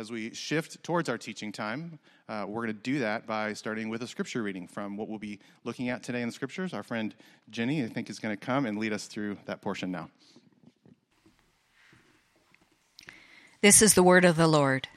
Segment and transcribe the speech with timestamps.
[0.00, 3.90] as we shift towards our teaching time, uh, we're going to do that by starting
[3.90, 6.72] with a scripture reading from what we'll be looking at today in the scriptures.
[6.72, 7.14] Our friend
[7.50, 10.08] Jenny, I think, is going to come and lead us through that portion now.
[13.60, 14.88] This is the word of the Lord.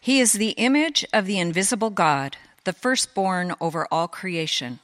[0.00, 4.78] He is the image of the invisible God, the firstborn over all creation.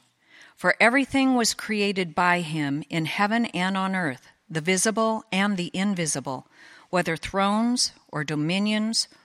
[0.55, 5.71] For everything was created by him in heaven and on earth, the visible and the
[5.73, 6.45] invisible,
[6.91, 9.07] whether thrones or dominions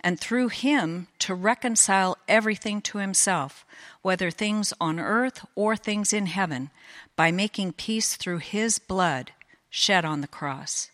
[0.00, 3.66] and through him to reconcile everything to himself,
[4.02, 6.70] whether things on earth or things in heaven,
[7.16, 9.32] by making peace through his blood
[9.70, 10.90] shed on the cross.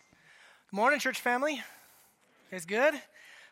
[0.71, 1.61] Good morning, church family.
[2.51, 2.93] Guys good?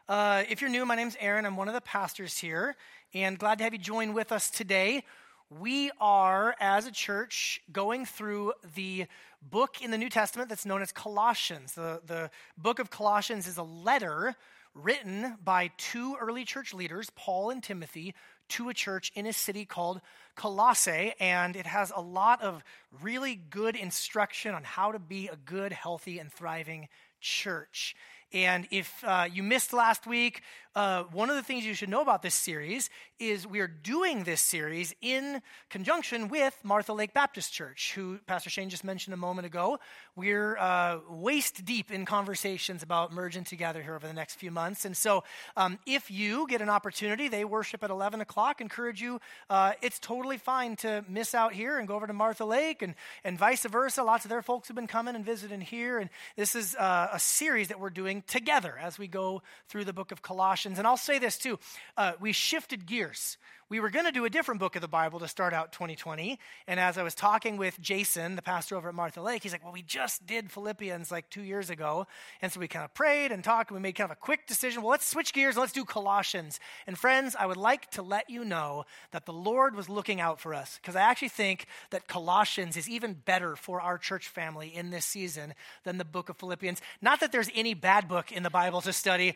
[0.09, 1.45] Uh, if you're new, my name's Aaron.
[1.45, 2.75] I'm one of the pastors here,
[3.13, 5.03] and glad to have you join with us today.
[5.49, 9.05] We are, as a church, going through the
[9.41, 11.73] book in the New Testament that's known as Colossians.
[11.73, 14.35] The, the book of Colossians is a letter
[14.73, 18.16] written by two early church leaders, Paul and Timothy,
[18.49, 20.02] to a church in a city called
[20.35, 22.63] Colossae, and it has a lot of
[23.01, 26.88] really good instruction on how to be a good, healthy, and thriving
[27.21, 27.95] church.
[28.33, 30.41] And if uh, you missed last week,
[30.75, 34.23] uh, one of the things you should know about this series is we are doing
[34.23, 39.17] this series in conjunction with Martha Lake Baptist Church, who Pastor Shane just mentioned a
[39.17, 39.77] moment ago.
[40.16, 44.83] We're uh, waist deep in conversations about merging together here over the next few months.
[44.83, 45.23] And so,
[45.55, 49.21] um, if you get an opportunity, they worship at 11 o'clock, encourage you.
[49.51, 52.95] Uh, it's totally fine to miss out here and go over to Martha Lake and,
[53.23, 54.01] and vice versa.
[54.01, 55.99] Lots of their folks have been coming and visiting here.
[55.99, 59.94] And this is uh, a series that we're doing together as we go through the
[59.94, 60.62] book of Colossians.
[60.66, 61.59] And I'll say this too
[61.97, 63.38] uh, we shifted gears.
[63.69, 66.38] We were going to do a different book of the Bible to start out 2020.
[66.68, 69.63] And as I was talking with Jason, the pastor over at Martha Lake, he's like,
[69.63, 72.06] Well, we just did Philippians like two years ago.
[72.41, 74.46] And so we kind of prayed and talked, and we made kind of a quick
[74.46, 74.84] decision.
[74.84, 76.59] Well, let's switch gears, and let's do Colossians.
[76.85, 80.40] And friends, I would like to let you know that the Lord was looking out
[80.40, 84.68] for us because I actually think that Colossians is even better for our church family
[84.68, 86.79] in this season than the book of Philippians.
[87.02, 89.35] Not that there's any bad book in the Bible to study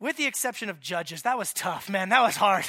[0.00, 1.22] with the exception of Judges.
[1.22, 2.08] That was tough, man.
[2.10, 2.64] That was hard.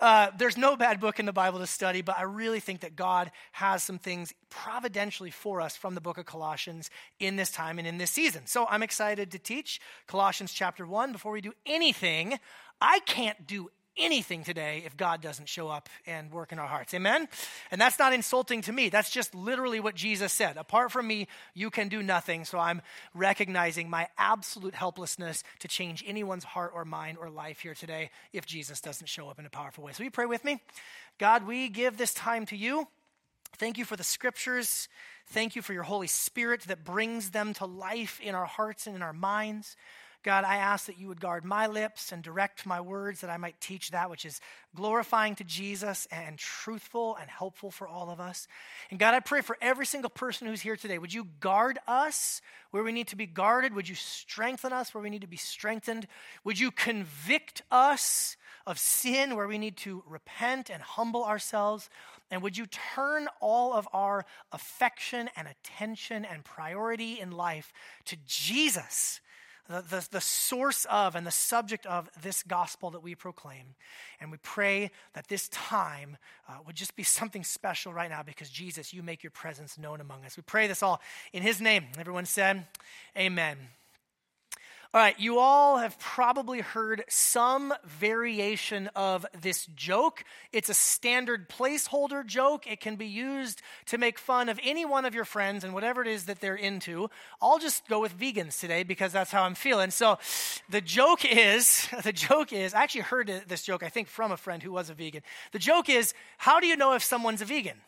[0.00, 2.96] Uh, there's no bad book in the Bible to study, but I really think that
[2.96, 7.78] God has some things providentially for us from the book of Colossians in this time
[7.78, 8.46] and in this season.
[8.46, 11.12] So I'm excited to teach Colossians chapter 1.
[11.12, 12.38] Before we do anything,
[12.80, 16.94] I can't do anything today if God doesn't show up and work in our hearts.
[16.94, 17.28] Amen?
[17.70, 18.88] And that's not insulting to me.
[18.88, 20.56] That's just literally what Jesus said.
[20.56, 22.44] Apart from me, you can do nothing.
[22.44, 22.82] So I'm
[23.14, 28.46] recognizing my absolute helplessness to change anyone's heart or mind or life here today if
[28.46, 29.92] Jesus doesn't show up in a powerful way.
[29.92, 30.60] So you pray with me.
[31.18, 32.88] God, we give this time to you.
[33.56, 34.88] Thank you for the scriptures.
[35.28, 38.96] Thank you for your Holy Spirit that brings them to life in our hearts and
[38.96, 39.76] in our minds.
[40.24, 43.36] God, I ask that you would guard my lips and direct my words that I
[43.36, 44.40] might teach that which is
[44.74, 48.48] glorifying to Jesus and truthful and helpful for all of us.
[48.90, 50.98] And God, I pray for every single person who's here today.
[50.98, 52.40] Would you guard us
[52.70, 53.74] where we need to be guarded?
[53.74, 56.06] Would you strengthen us where we need to be strengthened?
[56.42, 61.90] Would you convict us of sin where we need to repent and humble ourselves?
[62.30, 67.74] And would you turn all of our affection and attention and priority in life
[68.06, 69.20] to Jesus?
[69.68, 73.74] The, the, the, source of and the subject of this gospel that we proclaim.
[74.20, 78.50] And we pray that this time uh, would just be something special right now because
[78.50, 80.36] Jesus, you make your presence known among us.
[80.36, 81.00] We pray this all
[81.32, 81.86] in his name.
[81.98, 82.66] Everyone said,
[83.16, 83.56] Amen.
[84.94, 90.22] All right, you all have probably heard some variation of this joke.
[90.52, 92.68] It's a standard placeholder joke.
[92.68, 96.00] It can be used to make fun of any one of your friends and whatever
[96.00, 97.10] it is that they're into.
[97.42, 99.90] I'll just go with vegans today because that's how I'm feeling.
[99.90, 100.16] So
[100.70, 104.36] the joke is the joke is I actually heard this joke I think from a
[104.36, 105.22] friend who was a vegan.
[105.50, 107.80] The joke is how do you know if someone's a vegan?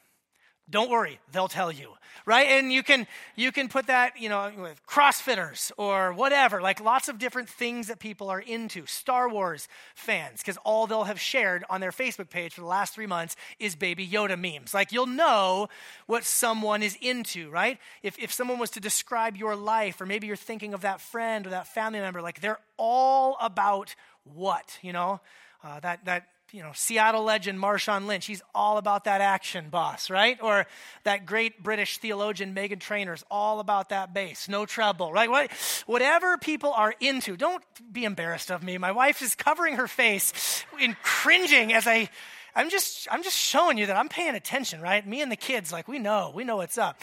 [0.68, 1.92] Don't worry, they'll tell you,
[2.24, 2.48] right?
[2.48, 7.08] And you can you can put that, you know, with CrossFitters or whatever, like lots
[7.08, 8.84] of different things that people are into.
[8.86, 12.94] Star Wars fans, because all they'll have shared on their Facebook page for the last
[12.94, 14.74] three months is Baby Yoda memes.
[14.74, 15.68] Like you'll know
[16.06, 17.78] what someone is into, right?
[18.02, 21.46] If if someone was to describe your life, or maybe you're thinking of that friend
[21.46, 25.20] or that family member, like they're all about what, you know?
[25.62, 28.26] Uh, that that you know, Seattle legend Marshawn Lynch.
[28.26, 30.38] He's all about that action, boss, right?
[30.40, 30.66] Or
[31.04, 35.30] that great British theologian Meghan Trainor's all about that bass, no treble, right?
[35.30, 35.50] What,
[35.86, 37.62] whatever people are into, don't
[37.92, 38.78] be embarrassed of me.
[38.78, 42.08] My wife is covering her face in cringing as I.
[42.54, 45.06] I'm just, I'm just showing you that I'm paying attention, right?
[45.06, 46.98] Me and the kids, like, we know, we know what's up.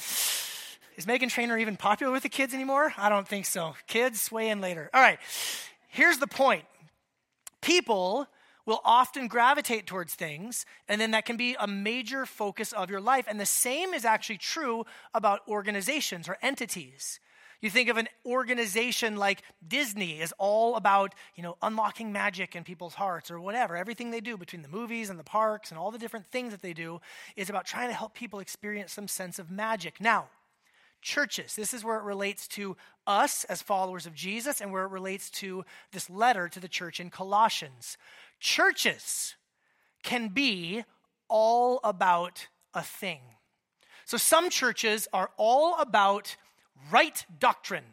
[0.95, 2.91] Is Meghan Trainor even popular with the kids anymore?
[2.97, 3.75] I don't think so.
[3.85, 4.89] Kids, weigh in later.
[4.93, 5.19] All right,
[5.89, 6.63] here's the point
[7.61, 8.27] people
[8.65, 13.01] will often gravitate towards things, and then that can be a major focus of your
[13.01, 13.25] life.
[13.27, 17.19] And the same is actually true about organizations or entities.
[17.63, 22.65] You think of an organization like Disney is all about, you know, unlocking magic in
[22.65, 23.77] people's hearts or whatever.
[23.77, 26.61] Everything they do between the movies and the parks and all the different things that
[26.61, 26.99] they do
[27.37, 30.01] is about trying to help people experience some sense of magic.
[30.01, 30.27] Now,
[31.01, 31.55] churches.
[31.55, 32.75] This is where it relates to
[33.05, 36.99] us as followers of Jesus and where it relates to this letter to the church
[36.99, 37.97] in Colossians.
[38.43, 39.35] Churches
[40.03, 40.83] can be
[41.29, 43.21] all about a thing.
[44.03, 46.35] So some churches are all about
[46.91, 47.85] right doctrine.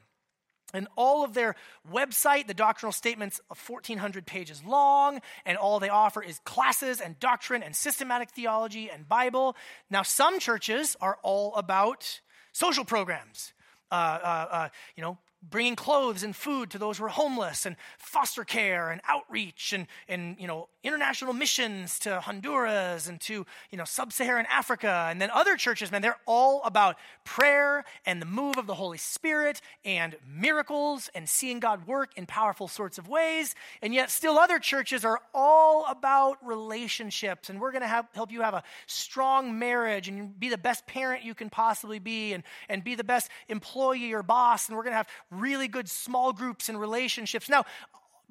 [0.74, 1.54] And all of their
[1.88, 7.62] website, the doctrinal statements, 1,400 pages long, and all they offer is classes and doctrine
[7.62, 9.54] and systematic theology and Bible.
[9.88, 12.20] Now, some churches are all about
[12.50, 13.52] social programs,
[13.92, 17.76] uh, uh, uh, you know, bringing clothes and food to those who are homeless and
[17.98, 23.78] foster care and outreach and, and you know international missions to honduras and to you
[23.78, 28.56] know sub-saharan africa and then other churches man they're all about prayer and the move
[28.56, 33.54] of the holy spirit and miracles and seeing god work in powerful sorts of ways.
[33.82, 37.50] And yet still other churches are all about relationships.
[37.50, 41.24] And we're going to help you have a strong marriage and be the best parent
[41.24, 44.68] you can possibly be and, and be the best employee or boss.
[44.68, 47.48] And we're going to have really good small groups and relationships.
[47.48, 47.64] Now,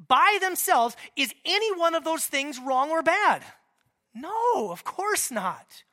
[0.07, 3.43] by themselves, is any one of those things wrong or bad?
[4.13, 5.83] No, of course not.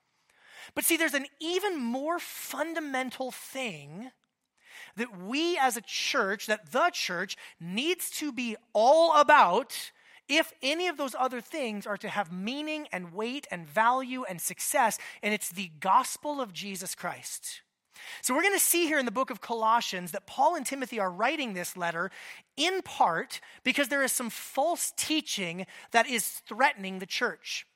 [0.74, 4.10] But see, there's an even more fundamental thing
[4.96, 9.92] that we as a church, that the church needs to be all about
[10.28, 14.40] if any of those other things are to have meaning and weight and value and
[14.40, 17.62] success, and it's the gospel of Jesus Christ.
[18.22, 20.98] So, we're going to see here in the book of Colossians that Paul and Timothy
[20.98, 22.10] are writing this letter
[22.56, 27.66] in part because there is some false teaching that is threatening the church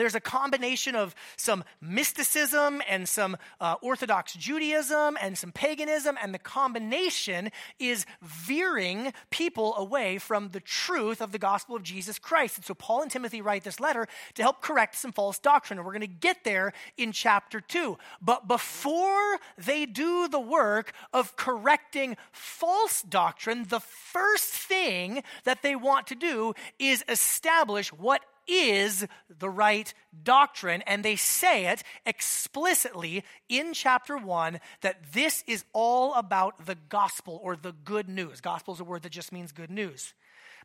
[0.00, 6.32] there's a combination of some mysticism and some uh, Orthodox Judaism and some paganism, and
[6.32, 12.56] the combination is veering people away from the truth of the gospel of Jesus Christ.
[12.56, 15.84] And so Paul and Timothy write this letter to help correct some false doctrine, and
[15.84, 17.98] we're going to get there in chapter 2.
[18.22, 25.76] But before they do the work of correcting false doctrine, the first thing that they
[25.76, 29.06] want to do is establish what is
[29.38, 29.92] the right
[30.22, 30.82] doctrine.
[30.82, 37.40] And they say it explicitly in chapter 1 that this is all about the gospel
[37.42, 38.40] or the good news.
[38.40, 40.14] Gospel is a word that just means good news.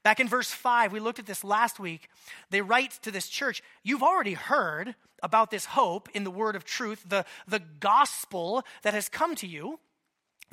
[0.03, 2.09] Back in verse 5, we looked at this last week.
[2.51, 4.93] They write to this church, You've already heard
[5.23, 9.47] about this hope in the word of truth, the, the gospel that has come to
[9.47, 9.79] you.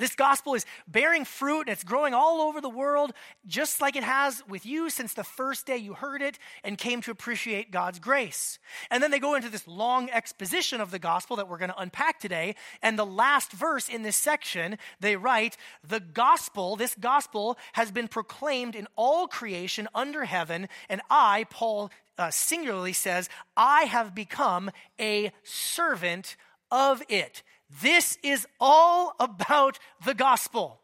[0.03, 3.13] This gospel is bearing fruit and it's growing all over the world,
[3.47, 6.99] just like it has with you since the first day you heard it and came
[7.03, 8.59] to appreciate God's grace.
[8.91, 11.79] And then they go into this long exposition of the gospel that we're going to
[11.79, 12.57] unpack today.
[12.81, 15.55] And the last verse in this section, they write,
[15.87, 20.67] The gospel, this gospel, has been proclaimed in all creation under heaven.
[20.89, 24.69] And I, Paul uh, singularly says, I have become
[24.99, 26.35] a servant
[26.69, 27.41] of it.
[27.81, 30.79] This is all about the gospel.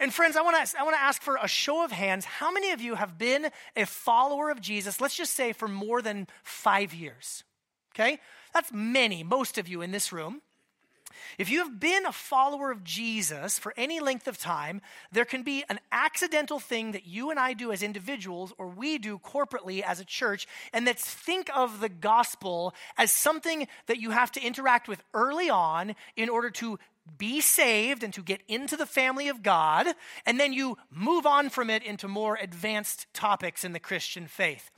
[0.00, 2.24] And friends, I want to I want to ask for a show of hands.
[2.24, 5.00] How many of you have been a follower of Jesus?
[5.00, 7.44] Let's just say for more than 5 years.
[7.94, 8.18] Okay?
[8.52, 10.42] That's many, most of you in this room.
[11.38, 14.80] If you have been a follower of Jesus for any length of time,
[15.12, 18.98] there can be an accidental thing that you and I do as individuals or we
[18.98, 24.10] do corporately as a church, and that's think of the gospel as something that you
[24.10, 26.78] have to interact with early on in order to
[27.18, 29.88] be saved and to get into the family of God,
[30.24, 34.70] and then you move on from it into more advanced topics in the Christian faith.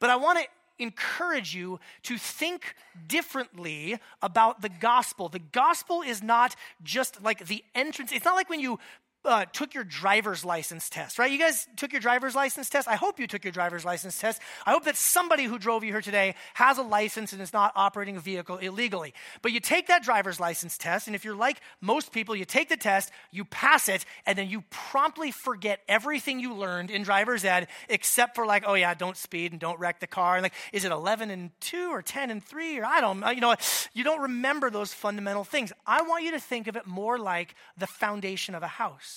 [0.00, 0.44] But I want to
[0.78, 2.74] encourage you to think
[3.06, 5.28] differently about the gospel.
[5.28, 8.78] The gospel is not just like the entrance, it's not like when you
[9.24, 11.30] uh, took your driver's license test, right?
[11.30, 12.88] You guys took your driver's license test?
[12.88, 14.40] I hope you took your driver's license test.
[14.66, 17.72] I hope that somebody who drove you here today has a license and is not
[17.74, 19.14] operating a vehicle illegally.
[19.42, 22.68] But you take that driver's license test, and if you're like most people, you take
[22.68, 27.44] the test, you pass it, and then you promptly forget everything you learned in driver's
[27.44, 30.36] ed except for like, oh yeah, don't speed and don't wreck the car.
[30.36, 33.24] And like, is it 11 and 2 or 10 and 3 or I don't.
[33.34, 33.54] You know,
[33.92, 35.72] you don't remember those fundamental things.
[35.86, 39.13] I want you to think of it more like the foundation of a house.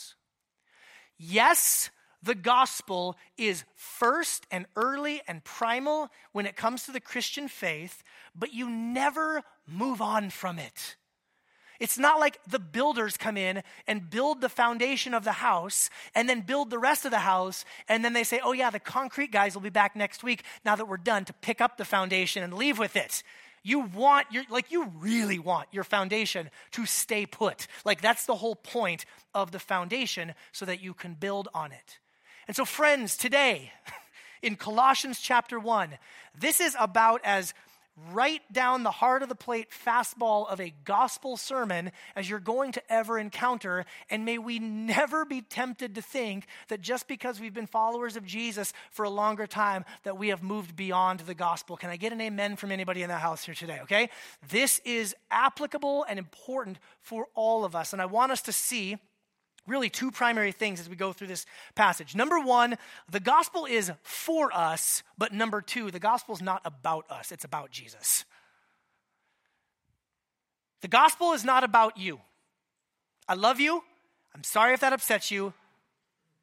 [1.18, 1.90] Yes,
[2.22, 8.04] the gospel is first and early and primal when it comes to the Christian faith,
[8.36, 10.96] but you never move on from it.
[11.80, 16.28] It's not like the builders come in and build the foundation of the house and
[16.28, 19.32] then build the rest of the house, and then they say, oh, yeah, the concrete
[19.32, 22.42] guys will be back next week now that we're done to pick up the foundation
[22.42, 23.22] and leave with it.
[23.68, 27.68] You want your, like, you really want your foundation to stay put.
[27.84, 32.00] Like, that's the whole point of the foundation so that you can build on it.
[32.48, 33.74] And so, friends, today,
[34.42, 35.98] in Colossians chapter 1,
[36.34, 37.54] this is about as
[38.14, 42.72] right down the heart of the plate fastball of a gospel sermon as you're going
[42.74, 43.86] to ever encounter.
[44.10, 48.26] And may we never be tempted to think that just because we've been followers of
[48.26, 51.76] Jesus for a longer time, that we have moved beyond the gospel.
[51.76, 53.80] Can I get an amen from anybody in the house here today?
[53.84, 54.10] Okay?
[54.50, 57.94] This is applicable and important for all of us.
[57.94, 58.98] And I want us to see
[59.68, 61.46] really two primary things as we go through this
[61.76, 62.16] passage.
[62.16, 62.78] Number one,
[63.12, 67.44] the gospel is for us, but number two, the gospel is not about us, it's
[67.44, 68.26] about Jesus.
[70.82, 72.20] The gospel is not about you.
[73.28, 73.84] I love you.
[74.34, 75.54] I'm sorry if that upsets you.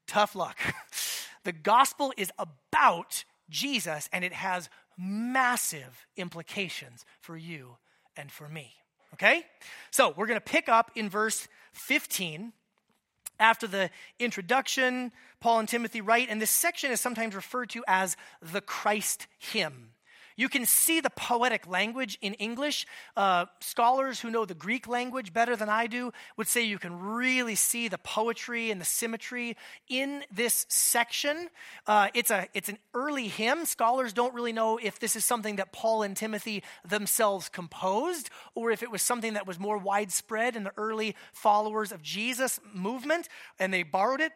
[0.07, 0.59] Tough luck.
[1.45, 7.77] the gospel is about Jesus, and it has massive implications for you
[8.17, 8.73] and for me.
[9.15, 9.45] Okay?
[9.91, 12.53] So we're going to pick up in verse 15
[13.41, 18.17] after the introduction, Paul and Timothy write, and this section is sometimes referred to as
[18.41, 19.94] the Christ hymn.
[20.37, 22.87] You can see the poetic language in English.
[23.17, 26.99] Uh, scholars who know the Greek language better than I do would say you can
[26.99, 29.57] really see the poetry and the symmetry
[29.89, 31.49] in this section.
[31.87, 33.65] Uh, it's, a, it's an early hymn.
[33.65, 38.71] Scholars don't really know if this is something that Paul and Timothy themselves composed or
[38.71, 43.29] if it was something that was more widespread in the early followers of Jesus movement
[43.59, 44.33] and they borrowed it.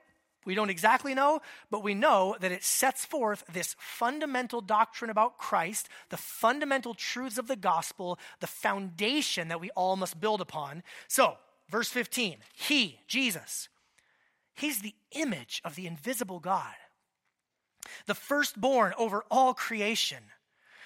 [0.48, 5.36] We don't exactly know, but we know that it sets forth this fundamental doctrine about
[5.36, 10.84] Christ, the fundamental truths of the gospel, the foundation that we all must build upon.
[11.06, 11.36] So,
[11.68, 13.68] verse 15, He, Jesus,
[14.54, 16.72] He's the image of the invisible God,
[18.06, 20.22] the firstborn over all creation.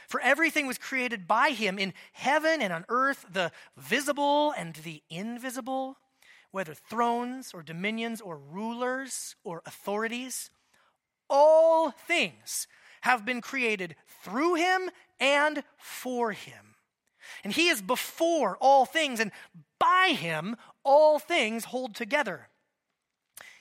[0.09, 5.05] For everything was created by him in heaven and on earth, the visible and the
[5.09, 5.99] invisible
[6.53, 10.51] whether thrones or dominions or rulers or authorities,
[11.29, 12.69] all things
[13.01, 16.77] have been created through him and for him.
[17.43, 19.33] And he is before all things, and
[19.79, 22.49] by him all things hold together.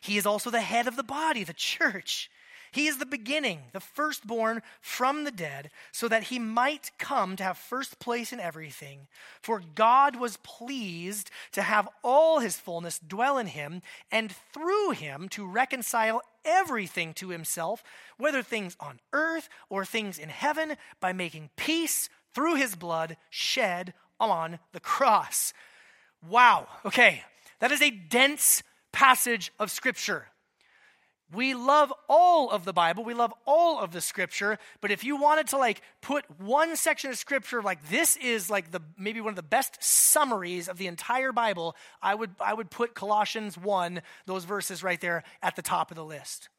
[0.02, 2.30] He is also the head of the body, the church.
[2.72, 7.44] He is the beginning, the firstborn from the dead, so that he might come to
[7.44, 9.08] have first place in everything.
[9.42, 15.28] For God was pleased to have all his fullness dwell in him, and through him
[15.30, 17.84] to reconcile everything to himself,
[18.18, 23.94] whether things on earth or things in heaven, by making peace through his blood shed
[24.18, 25.54] on the cross.
[26.30, 26.68] Wow.
[26.86, 27.24] Okay.
[27.60, 28.64] That is a dense
[28.94, 30.28] passage of Scripture.
[31.34, 33.04] We love all of the Bible.
[33.04, 34.60] We love all of the scripture.
[34.82, 38.72] But if you wanted to like put one section of scripture like this is like
[38.72, 42.70] the maybe one of the best summaries of the entire Bible, I would I would
[42.70, 46.50] put Colossians 1, those verses right there at the top of the list.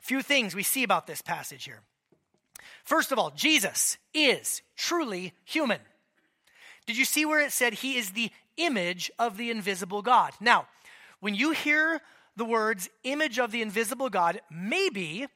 [0.00, 1.82] Few things we see about this passage here.
[2.84, 5.80] First of all, Jesus is truly human.
[6.86, 10.32] Did you see where it said he is the image of the invisible God?
[10.40, 10.66] Now,
[11.20, 12.00] when you hear
[12.36, 15.26] the words image of the invisible God, maybe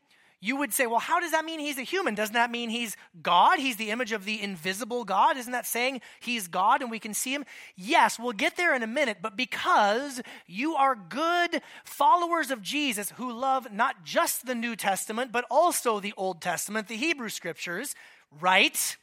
[0.42, 2.14] you would say, well, how does that mean he's a human?
[2.14, 3.58] Doesn't that mean he's God?
[3.58, 5.36] He's the image of the invisible God?
[5.36, 7.44] Isn't that saying he's God and we can see him?
[7.76, 13.10] Yes, we'll get there in a minute, but because you are good followers of Jesus
[13.16, 17.94] who love not just the New Testament, but also the Old Testament, the Hebrew scriptures,
[18.40, 18.96] right?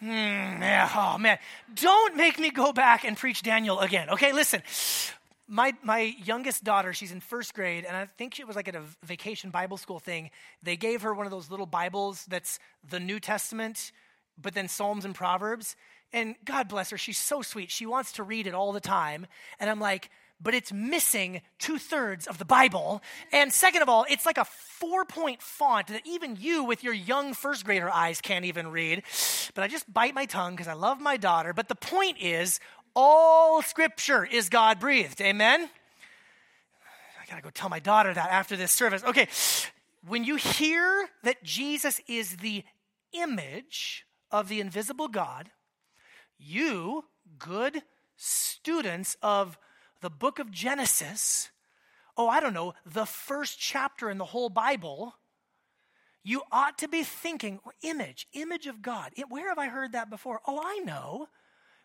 [0.00, 1.38] Hmm, yeah, oh man,
[1.74, 4.08] don't make me go back and preach Daniel again.
[4.08, 4.62] Okay, listen
[5.48, 8.76] my, my youngest daughter, she's in first grade, and I think she was like at
[8.76, 10.30] a vacation Bible school thing.
[10.62, 12.58] They gave her one of those little Bibles that's
[12.88, 13.92] the New Testament,
[14.40, 15.76] but then Psalms and Proverbs.
[16.12, 17.70] And God bless her, she's so sweet.
[17.70, 19.26] She wants to read it all the time.
[19.58, 20.10] And I'm like,
[20.42, 23.00] but it's missing two thirds of the Bible.
[23.30, 26.94] And second of all, it's like a four point font that even you, with your
[26.94, 29.04] young first grader eyes, can't even read.
[29.54, 31.52] But I just bite my tongue because I love my daughter.
[31.52, 32.58] But the point is,
[32.94, 35.20] all scripture is God breathed.
[35.20, 35.68] Amen?
[37.20, 39.02] I gotta go tell my daughter that after this service.
[39.04, 39.28] Okay,
[40.06, 42.64] when you hear that Jesus is the
[43.12, 45.50] image of the invisible God,
[46.38, 47.04] you,
[47.38, 47.82] good
[48.16, 49.58] students of
[50.00, 51.50] the book of Genesis,
[52.16, 55.14] oh, I don't know, the first chapter in the whole Bible,
[56.24, 59.12] you ought to be thinking, image, image of God.
[59.28, 60.40] Where have I heard that before?
[60.46, 61.28] Oh, I know.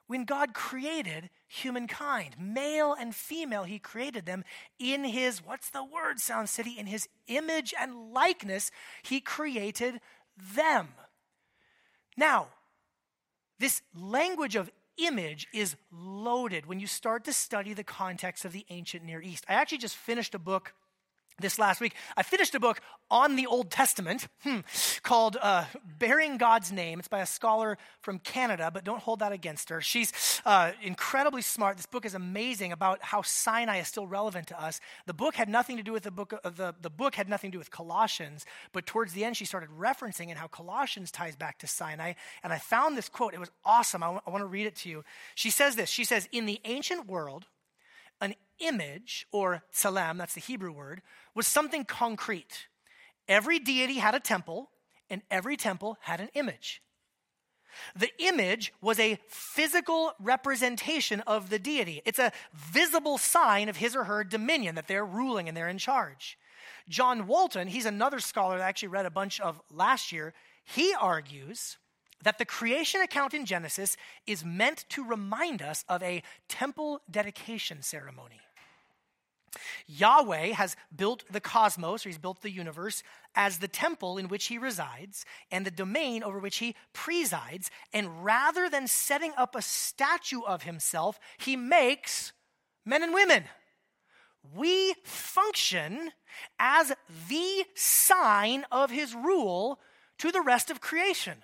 [0.08, 4.44] When God created humankind, male and female, He created them
[4.80, 6.76] in His, what's the word, Sound City?
[6.78, 8.72] In His image and likeness,
[9.04, 10.00] He created
[10.56, 10.88] them.
[12.16, 12.48] Now,
[13.60, 18.66] this language of image is loaded when you start to study the context of the
[18.70, 19.46] ancient Near East.
[19.48, 20.74] I actually just finished a book
[21.40, 21.94] this last week.
[22.16, 24.60] I finished a book on the Old Testament hmm,
[25.04, 25.66] called uh,
[26.00, 27.00] Bearing God's Name.
[27.00, 29.82] It's by a scholar from Canada, but don't hold that against her.
[29.82, 31.78] She's uh, incredibly smart.
[31.78, 34.80] This book is amazing about how Sinai is still relevant to us.
[35.06, 37.52] The book had nothing to do with the book, uh, the, the book had nothing
[37.52, 41.36] to do with Colossians, but towards the end she started referencing and how Colossians ties
[41.36, 42.14] back to Sinai.
[42.44, 43.34] And I found this quote.
[43.34, 44.04] It was awesome.
[44.04, 45.04] I, w- I want to read it to you.
[45.36, 45.90] She says this.
[45.90, 47.46] She says, in the ancient world,
[48.60, 51.02] image, or tselem, that's the Hebrew word,
[51.36, 52.68] was something concrete.
[53.28, 54.70] Every deity had a temple,
[55.10, 56.82] and every temple had an image.
[57.96, 62.02] The image was a physical representation of the deity.
[62.06, 65.78] It's a visible sign of his or her dominion, that they're ruling and they're in
[65.78, 66.38] charge.
[66.90, 70.34] John Walton, he's another scholar that I actually read a bunch of last year,
[70.64, 71.78] he argues
[72.24, 73.96] that the creation account in Genesis
[74.26, 78.40] is meant to remind us of a temple dedication ceremony.
[79.88, 83.04] Yahweh has built the cosmos, or he's built the universe,
[83.36, 87.70] as the temple in which he resides and the domain over which he presides.
[87.94, 92.34] And rather than setting up a statue of himself, he makes
[92.86, 93.46] men and women.
[94.56, 96.12] We function
[96.60, 96.94] as
[97.30, 99.80] the sign of his rule
[100.20, 101.44] to the rest of creation.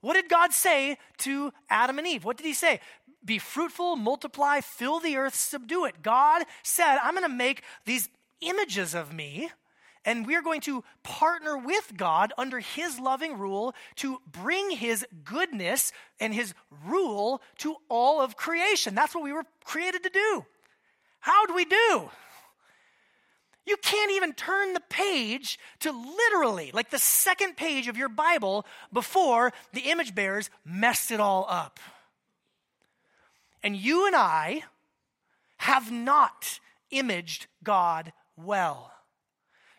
[0.00, 2.24] What did God say to Adam and Eve?
[2.24, 2.80] What did he say?
[3.24, 6.02] Be fruitful, multiply, fill the earth, subdue it.
[6.02, 8.08] God said, I'm going to make these
[8.40, 9.50] images of me,
[10.04, 15.92] and we're going to partner with God under his loving rule to bring his goodness
[16.20, 16.52] and his
[16.86, 18.94] rule to all of creation.
[18.94, 20.44] That's what we were created to do.
[21.20, 22.10] How do we do?
[23.66, 28.66] You can't even turn the page to literally, like the second page of your Bible,
[28.92, 31.80] before the image bearers messed it all up.
[33.64, 34.64] And you and I
[35.56, 38.92] have not imaged God well.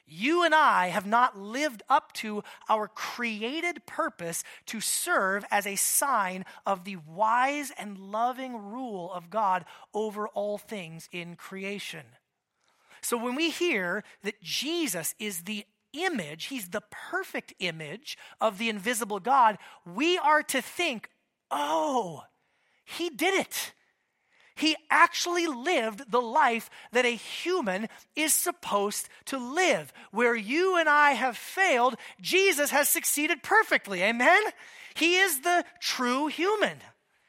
[0.08, 5.76] You and I have not lived up to our created purpose to serve as a
[5.76, 12.06] sign of the wise and loving rule of God over all things in creation.
[13.02, 18.70] So when we hear that Jesus is the image, he's the perfect image of the
[18.70, 21.10] invisible God, we are to think,
[21.52, 22.24] oh,
[22.86, 23.74] he did it.
[24.56, 29.92] He actually lived the life that a human is supposed to live.
[30.12, 34.02] Where you and I have failed, Jesus has succeeded perfectly.
[34.02, 34.42] Amen?
[34.96, 36.78] He is the true human.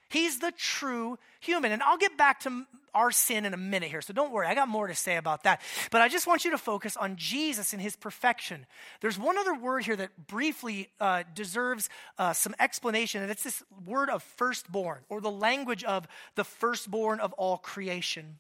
[0.09, 1.73] He's the true human.
[1.73, 4.47] And I'll get back to our sin in a minute here, so don't worry.
[4.47, 5.61] I got more to say about that.
[5.91, 8.65] But I just want you to focus on Jesus and his perfection.
[9.01, 13.63] There's one other word here that briefly uh, deserves uh, some explanation, and it's this
[13.85, 18.39] word of firstborn, or the language of the firstborn of all creation.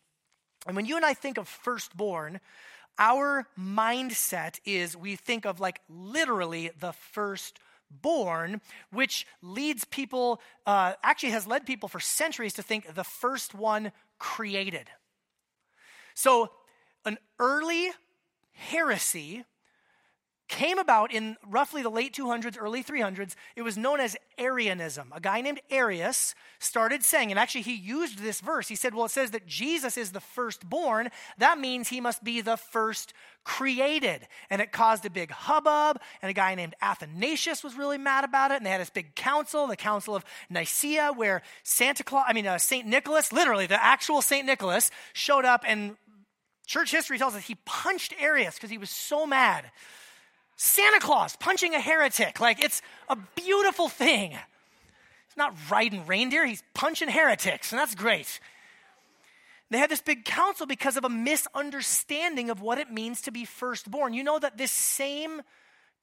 [0.66, 2.40] And when you and I think of firstborn,
[2.98, 7.58] our mindset is we think of like literally the first
[7.90, 13.54] born, which leads people, uh, actually has led people for centuries to think the first
[13.54, 14.88] one created.
[16.14, 16.50] So,
[17.04, 17.90] an early
[18.52, 19.44] heresy
[20.48, 23.34] came about in roughly the late 200s, early 300s.
[23.56, 25.12] It was known as Arianism.
[25.14, 28.68] A guy named Arius started saying, and actually he used this verse.
[28.68, 31.10] He said, Well, it says that Jesus is the firstborn.
[31.38, 34.28] That means he must be the first created.
[34.48, 36.00] And it caused a big hubbub.
[36.22, 38.58] And a guy named Athanasius was really mad about it.
[38.58, 42.46] And they had this big council, the Council of Nicaea, where Santa Claus, I mean,
[42.46, 42.86] uh, St.
[42.86, 44.46] Nicholas, literally the actual St.
[44.46, 45.96] Nicholas, showed up and
[46.66, 49.70] church history tells us he punched Arius because he was so mad.
[50.56, 52.40] Santa Claus punching a heretic.
[52.40, 54.30] Like, it's a beautiful thing.
[54.30, 58.40] He's not riding reindeer, he's punching heretics, and that's great.
[59.70, 63.44] they had this big council because of a misunderstanding of what it means to be
[63.44, 64.14] firstborn.
[64.14, 65.42] You know that this same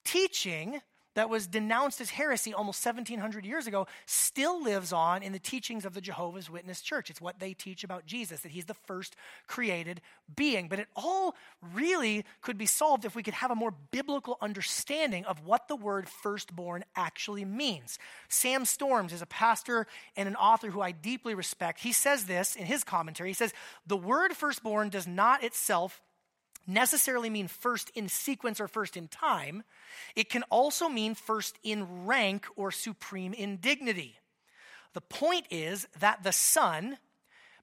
[0.04, 0.80] teaching
[1.14, 5.84] that was denounced as heresy almost 1700 years ago still lives on in the teachings
[5.84, 7.10] of the Jehovah's Witness Church.
[7.10, 10.00] It's what they teach about Jesus, that he's the first created
[10.34, 10.68] being.
[10.68, 11.34] But it all
[11.74, 15.76] really could be solved if we could have a more biblical understanding of what the
[15.76, 17.98] word firstborn actually means.
[18.28, 21.80] Sam Storms is a pastor and an author who I deeply respect.
[21.80, 23.30] He says this in his commentary.
[23.30, 23.52] He says,
[23.86, 26.02] The word firstborn does not itself
[26.66, 29.62] necessarily mean first in sequence or first in time,
[30.16, 34.16] it can also mean first in rank or supreme in dignity.
[34.94, 36.98] The point is that the Son,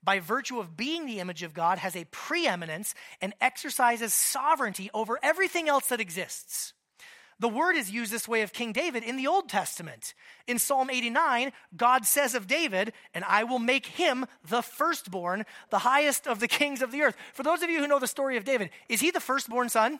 [0.03, 5.17] by virtue of being the image of God, has a preeminence and exercises sovereignty over
[5.23, 6.73] everything else that exists.
[7.41, 10.13] The word is used this way of King David in the Old Testament.
[10.45, 15.79] In Psalm 89, God says of David, and I will make him the firstborn, the
[15.79, 17.17] highest of the kings of the earth.
[17.33, 19.99] For those of you who know the story of David, is he the firstborn son?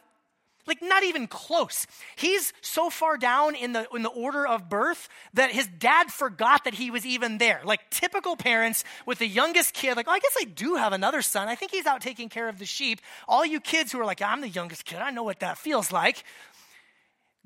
[0.68, 1.88] Like, not even close.
[2.16, 6.66] He's so far down in the, in the order of birth that his dad forgot
[6.66, 7.62] that he was even there.
[7.66, 11.24] Like, typical parents with the youngest kid, like, oh, I guess I do have another
[11.24, 11.48] son.
[11.48, 13.02] I think he's out taking care of the sheep.
[13.28, 15.92] All you kids who are like, I'm the youngest kid, I know what that feels
[15.92, 16.24] like.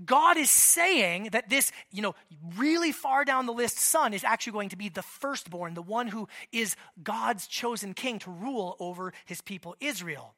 [0.04, 2.16] God is saying that this, you know,
[2.58, 6.08] really far down the list son is actually going to be the firstborn, the one
[6.08, 10.34] who is God's chosen king to rule over his people Israel.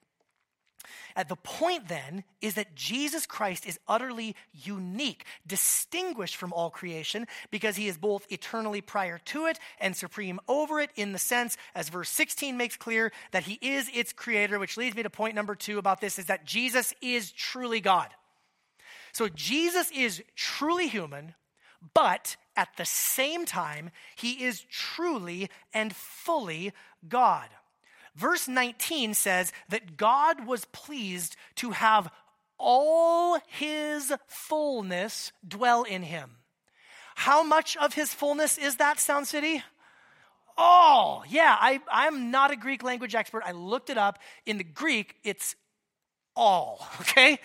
[1.15, 7.25] At the point then is that Jesus Christ is utterly unique, distinguished from all creation,
[7.49, 11.57] because he is both eternally prior to it and supreme over it, in the sense,
[11.73, 15.33] as verse 16 makes clear, that he is its creator, which leads me to point
[15.33, 18.09] number two about this is that Jesus is truly God.
[19.17, 21.33] So Jesus is truly human,
[21.95, 26.71] but at the same time, he is truly and fully
[27.09, 27.49] God.
[28.15, 32.11] Verse 19 says that God was pleased to have
[32.59, 36.35] all his fullness dwell in him.
[37.15, 39.63] How much of his fullness is that, Sound City?
[40.55, 41.23] All.
[41.27, 43.41] Yeah, I, I'm not a Greek language expert.
[43.43, 44.19] I looked it up.
[44.45, 45.55] In the Greek, it's
[46.35, 47.39] all, okay?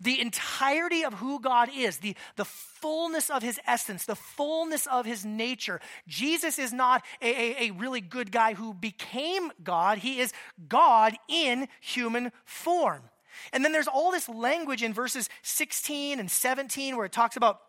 [0.00, 5.04] The entirety of who God is, the, the fullness of his essence, the fullness of
[5.04, 5.80] his nature.
[6.08, 10.32] Jesus is not a, a, a, really good guy who became God, he is
[10.68, 13.02] God in human form.
[13.52, 17.60] And then there's all this language in verses 16 and 17 where it talks about,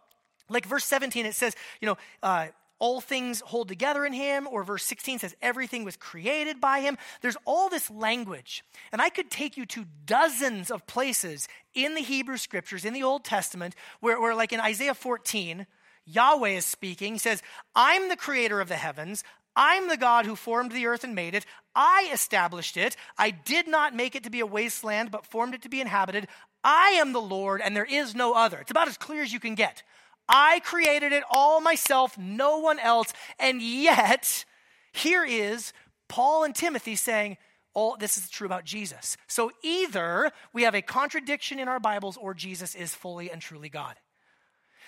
[0.49, 2.47] like verse 17, it says, you know, uh,
[2.81, 6.97] all things hold together in him, or verse 16 says everything was created by him.
[7.21, 8.63] There's all this language.
[8.91, 13.03] And I could take you to dozens of places in the Hebrew scriptures, in the
[13.03, 15.67] Old Testament, where, where like in Isaiah 14,
[16.05, 17.13] Yahweh is speaking.
[17.13, 17.43] He says,
[17.75, 19.23] I'm the creator of the heavens.
[19.55, 21.45] I'm the God who formed the earth and made it.
[21.75, 22.95] I established it.
[23.15, 26.27] I did not make it to be a wasteland, but formed it to be inhabited.
[26.63, 28.57] I am the Lord, and there is no other.
[28.57, 29.83] It's about as clear as you can get.
[30.31, 33.13] I created it all myself, no one else.
[33.37, 34.45] And yet,
[34.93, 35.73] here is
[36.07, 37.37] Paul and Timothy saying,
[37.73, 39.17] all this is true about Jesus.
[39.27, 43.69] So either we have a contradiction in our Bibles or Jesus is fully and truly
[43.69, 43.95] God.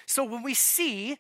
[0.06, 1.18] So when we see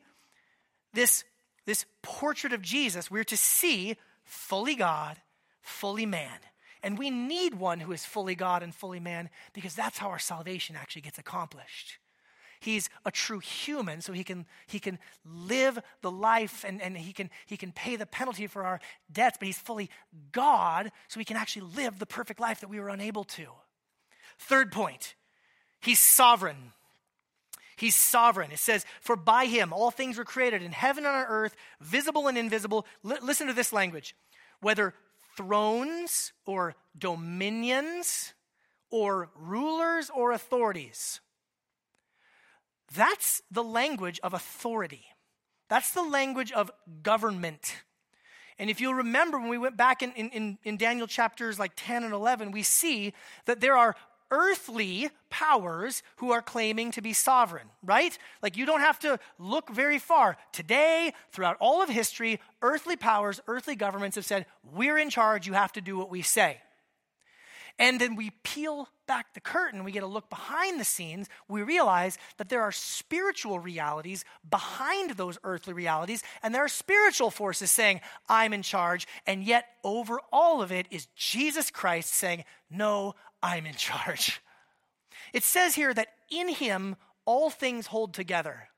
[0.94, 1.24] this,
[1.66, 5.18] this portrait of Jesus, we're to see fully God,
[5.62, 6.40] fully man.
[6.82, 10.20] And we need one who is fully God and fully man because that's how our
[10.20, 11.98] salvation actually gets accomplished.
[12.64, 17.12] He's a true human, so he can, he can live the life and, and he,
[17.12, 18.80] can, he can pay the penalty for our
[19.12, 19.90] debts, but he's fully
[20.32, 23.48] God, so he can actually live the perfect life that we were unable to.
[24.40, 25.16] Third point,
[25.82, 26.72] he's sovereign.
[27.76, 28.52] He's sovereign.
[28.52, 32.30] It says, For by him all things were created in heaven and on earth, visible
[32.30, 32.86] and invisible.
[33.04, 34.16] L- listen to this language.
[34.62, 34.94] Whether
[35.36, 38.34] thrones or dominions
[38.90, 41.20] or rulers or authorities.
[42.96, 45.06] That's the language of authority.
[45.70, 47.76] That's the language of government.
[48.60, 52.04] And if you'll remember, when we went back in, in, in, Daniel chapters like 10
[52.04, 53.14] and 11, we see
[53.46, 53.96] that there are
[54.30, 58.18] earthly powers who are claiming to be sovereign, right?
[58.42, 60.38] Like you don't have to look very far.
[60.52, 65.54] Today, throughout all of history, earthly powers, earthly governments have said, we're in charge, you
[65.54, 66.60] have to do what we say.
[67.80, 71.62] And then we peel back the curtain, we get a look behind the scenes, we
[71.62, 77.70] realize that there are spiritual realities behind those earthly realities, and there are spiritual forces
[77.70, 83.14] saying, I'm in charge, and yet over all of it is Jesus Christ saying, No,
[83.44, 84.42] I'm in charge.
[85.32, 86.96] It says here that in him
[87.26, 88.70] all things hold together.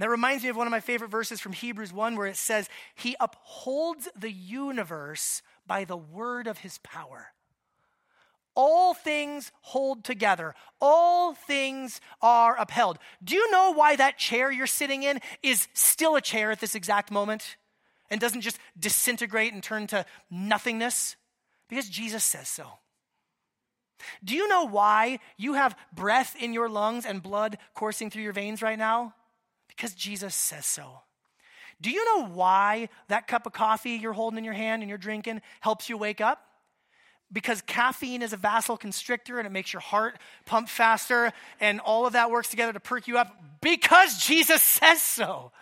[0.00, 2.68] that reminds me of one of my favorite verses from Hebrews 1 where it says,
[2.96, 7.32] He upholds the universe by the word of his power.
[8.54, 10.54] All things hold together.
[10.80, 12.98] All things are upheld.
[13.22, 16.74] Do you know why that chair you're sitting in is still a chair at this
[16.74, 17.56] exact moment
[18.10, 21.16] and doesn't just disintegrate and turn to nothingness?
[21.68, 22.66] Because Jesus says so.
[24.24, 28.32] Do you know why you have breath in your lungs and blood coursing through your
[28.32, 29.14] veins right now?
[29.68, 31.02] Because Jesus says so.
[31.80, 34.98] Do you know why that cup of coffee you're holding in your hand and you're
[34.98, 36.44] drinking helps you wake up?
[37.32, 42.14] Because caffeine is a vasoconstrictor and it makes your heart pump faster, and all of
[42.14, 45.52] that works together to perk you up because Jesus says so.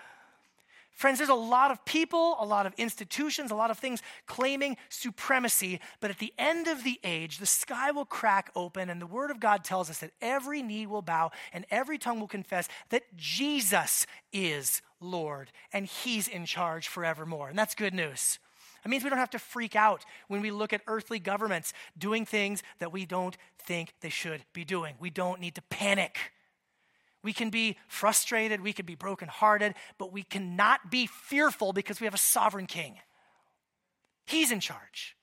[0.99, 4.77] Friends, there's a lot of people, a lot of institutions, a lot of things claiming
[4.89, 9.07] supremacy, but at the end of the age, the sky will crack open, and the
[9.07, 12.69] Word of God tells us that every knee will bow and every tongue will confess
[12.89, 17.49] that Jesus is Lord and He's in charge forevermore.
[17.49, 18.41] And that's good news.
[18.89, 22.25] It means we don't have to freak out when we look at earthly governments doing
[22.25, 24.95] things that we don't think they should be doing.
[24.99, 26.17] We don't need to panic.
[27.23, 32.07] We can be frustrated, we can be brokenhearted, but we cannot be fearful because we
[32.07, 32.95] have a sovereign king.
[34.25, 35.15] He's in charge.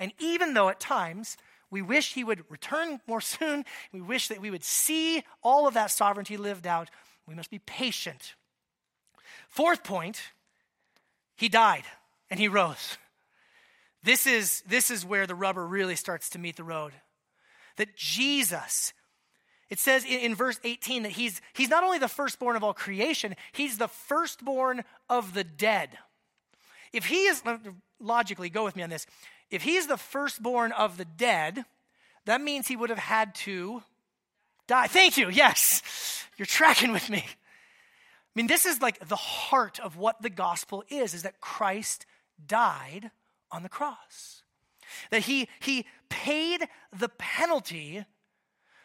[0.00, 1.36] And even though at times
[1.70, 5.74] we wish he would return more soon, we wish that we would see all of
[5.74, 6.90] that sovereignty lived out,
[7.28, 8.34] we must be patient.
[9.46, 10.20] Fourth point,
[11.36, 11.84] he died
[12.28, 12.98] and he rose.
[14.02, 16.92] This is, this is where the rubber really starts to meet the road.
[17.76, 18.92] That Jesus
[19.72, 22.74] it says in, in, verse 18 that he's, he's not only the firstborn of all
[22.74, 25.88] creation, he's the firstborn of the dead.
[26.92, 27.42] If he is,
[27.98, 29.06] logically, go with me on this.
[29.50, 31.64] If he's the firstborn of the dead,
[32.26, 33.82] that means he would have had to
[34.66, 34.88] die.
[34.88, 35.30] Thank you.
[35.30, 36.26] Yes.
[36.36, 37.24] You're tracking with me.
[37.24, 42.04] I mean, this is like the heart of what the gospel is, is that Christ
[42.46, 43.10] died
[43.52, 44.42] on the cross.
[45.10, 48.04] That he, he paid the penalty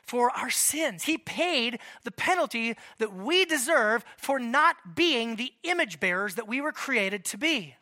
[0.03, 1.03] for our sins.
[1.03, 6.61] He paid the penalty that we deserve for not being the image bearers that we
[6.61, 7.75] were created to be.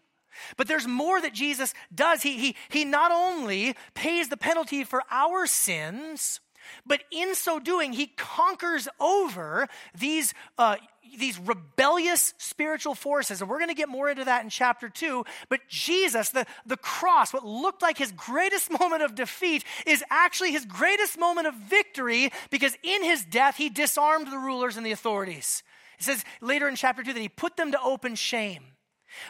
[0.57, 2.23] But there's more that Jesus does.
[2.23, 6.39] He, he, he not only pays the penalty for our sins,
[6.85, 10.77] but in so doing, he conquers over these uh,
[11.17, 13.41] these rebellious spiritual forces.
[13.41, 15.25] And we're going to get more into that in chapter two.
[15.49, 20.51] But Jesus, the, the cross, what looked like his greatest moment of defeat, is actually
[20.51, 24.91] his greatest moment of victory because in his death, he disarmed the rulers and the
[24.91, 25.63] authorities.
[25.99, 28.63] It says later in chapter two that he put them to open shame.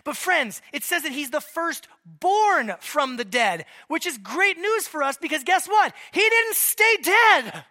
[0.03, 4.87] But, friends, it says that he's the firstborn from the dead, which is great news
[4.87, 5.93] for us because guess what?
[6.11, 7.63] He didn't stay dead.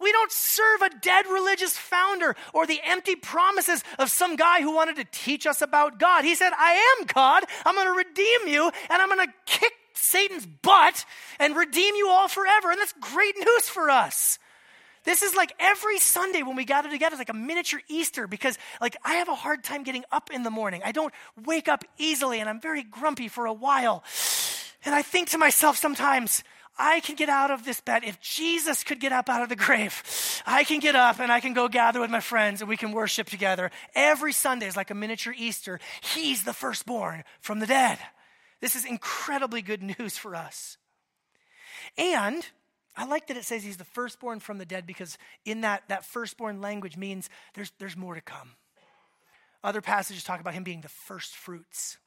[0.00, 4.74] We don't serve a dead religious founder or the empty promises of some guy who
[4.74, 6.24] wanted to teach us about God.
[6.24, 7.44] He said, I am God.
[7.64, 11.04] I'm going to redeem you and I'm going to kick Satan's butt
[11.38, 12.70] and redeem you all forever.
[12.70, 14.38] And that's great news for us.
[15.04, 18.58] This is like every Sunday when we gather together, it's like a miniature Easter because
[18.80, 20.82] like I have a hard time getting up in the morning.
[20.84, 21.12] I don't
[21.44, 24.02] wake up easily and I'm very grumpy for a while.
[24.84, 26.42] And I think to myself sometimes,
[26.76, 28.02] I can get out of this bed.
[28.04, 30.02] If Jesus could get up out of the grave,
[30.44, 32.92] I can get up and I can go gather with my friends and we can
[32.92, 33.70] worship together.
[33.94, 35.78] Every Sunday is like a miniature Easter.
[36.02, 37.98] He's the firstborn from the dead.
[38.60, 40.76] This is incredibly good news for us.
[41.96, 42.44] And
[42.96, 46.04] I like that it says he's the firstborn from the dead because in that, that
[46.04, 48.52] firstborn language means there's, there's more to come.
[49.64, 51.98] Other passages talk about him being the first fruits.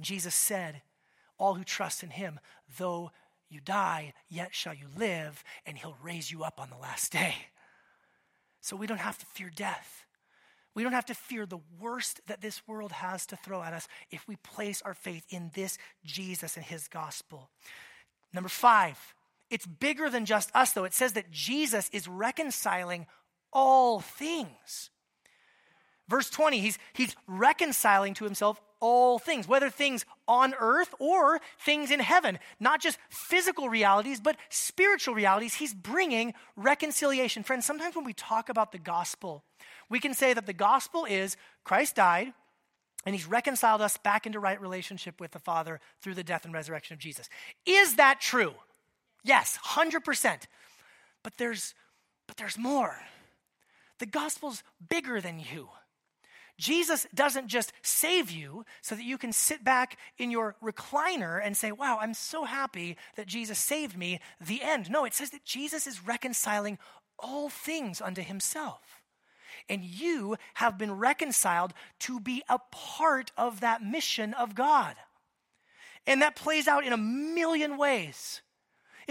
[0.00, 0.82] Jesus said,
[1.38, 2.38] All who trust in him,
[2.78, 3.10] though
[3.48, 7.34] you die, yet shall you live, and he'll raise you up on the last day.
[8.60, 10.04] So we don't have to fear death.
[10.74, 13.88] We don't have to fear the worst that this world has to throw at us
[14.10, 17.50] if we place our faith in this Jesus and his gospel.
[18.32, 18.98] Number five,
[19.52, 20.84] it's bigger than just us, though.
[20.84, 23.06] It says that Jesus is reconciling
[23.52, 24.90] all things.
[26.08, 31.90] Verse 20, he's, he's reconciling to himself all things, whether things on earth or things
[31.90, 32.38] in heaven.
[32.58, 35.54] Not just physical realities, but spiritual realities.
[35.54, 37.42] He's bringing reconciliation.
[37.42, 39.44] Friends, sometimes when we talk about the gospel,
[39.88, 42.32] we can say that the gospel is Christ died,
[43.04, 46.54] and he's reconciled us back into right relationship with the Father through the death and
[46.54, 47.28] resurrection of Jesus.
[47.66, 48.54] Is that true?
[49.24, 50.42] Yes, 100%.
[51.22, 51.74] But there's
[52.26, 52.96] but there's more.
[53.98, 55.68] The gospel's bigger than you.
[56.58, 61.56] Jesus doesn't just save you so that you can sit back in your recliner and
[61.56, 64.20] say, Wow, I'm so happy that Jesus saved me.
[64.40, 64.90] The end.
[64.90, 66.78] No, it says that Jesus is reconciling
[67.18, 69.02] all things unto himself.
[69.68, 74.96] And you have been reconciled to be a part of that mission of God.
[76.06, 78.42] And that plays out in a million ways.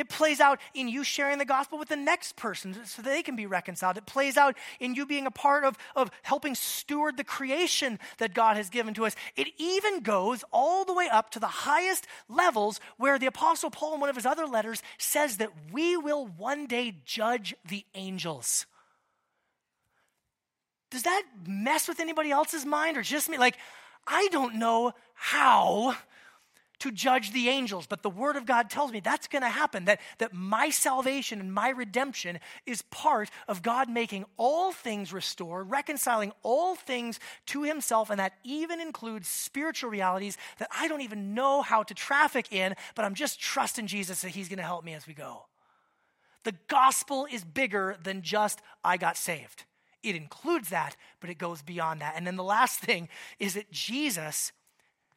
[0.02, 3.36] It plays out in you sharing the gospel with the next person so they can
[3.36, 3.98] be reconciled.
[3.98, 8.34] It plays out in you being a part of, of helping steward the creation that
[8.34, 9.16] God has given to us.
[9.36, 13.94] It even goes all the way up to the highest levels where the Apostle Paul,
[13.94, 18.66] in one of his other letters, says that we will one day judge the angels.
[20.90, 23.38] Does that mess with anybody else's mind or just me?
[23.38, 23.60] Like,
[24.08, 25.96] I don't know how
[26.82, 29.86] to judge the angels, but the Word of God tells me that's going to happen,
[29.86, 35.64] that, that my salvation and my redemption is part of God making all things restore,
[35.64, 41.36] reconciling all things to Himself, and that even includes spiritual realities that I don't even
[41.36, 44.84] know how to traffic in, but I'm just trusting Jesus that He's going to help
[44.84, 45.46] me as we go.
[46.46, 49.66] The gospel is bigger than just I got saved.
[50.02, 52.16] It includes that, but it goes beyond that.
[52.18, 54.52] And then the last thing is that Jesus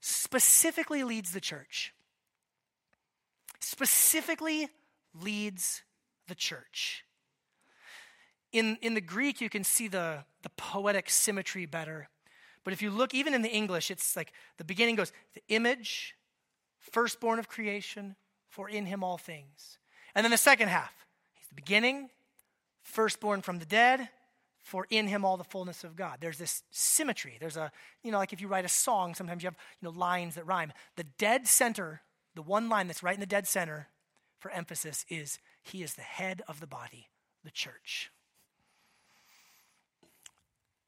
[0.04, 1.94] specifically leads the church.
[3.60, 4.68] Specifically
[5.18, 5.82] leads
[6.28, 7.04] the church.
[8.52, 12.10] In, in the Greek, you can see the, the poetic symmetry better.
[12.64, 16.14] But if you look, even in the English, it's like the beginning goes the image,
[16.78, 18.14] firstborn of creation,
[18.50, 19.78] for in him all things.
[20.14, 20.92] And then the second half,
[21.32, 22.10] he's the beginning,
[22.82, 24.10] firstborn from the dead,
[24.64, 26.18] for in him all the fullness of God.
[26.20, 27.36] There's this symmetry.
[27.38, 27.70] There's a,
[28.02, 30.46] you know, like if you write a song, sometimes you have, you know, lines that
[30.46, 30.72] rhyme.
[30.96, 32.00] The dead center,
[32.34, 33.88] the one line that's right in the dead center
[34.38, 37.10] for emphasis is he is the head of the body,
[37.44, 38.10] the church.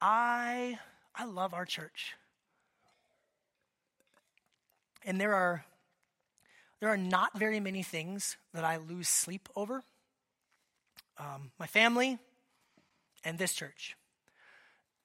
[0.00, 0.78] I
[1.14, 2.14] I love our church.
[5.04, 5.66] And there are
[6.80, 9.84] there are not very many things that I lose sleep over.
[11.18, 12.18] Um, my family,
[13.26, 13.96] and this church.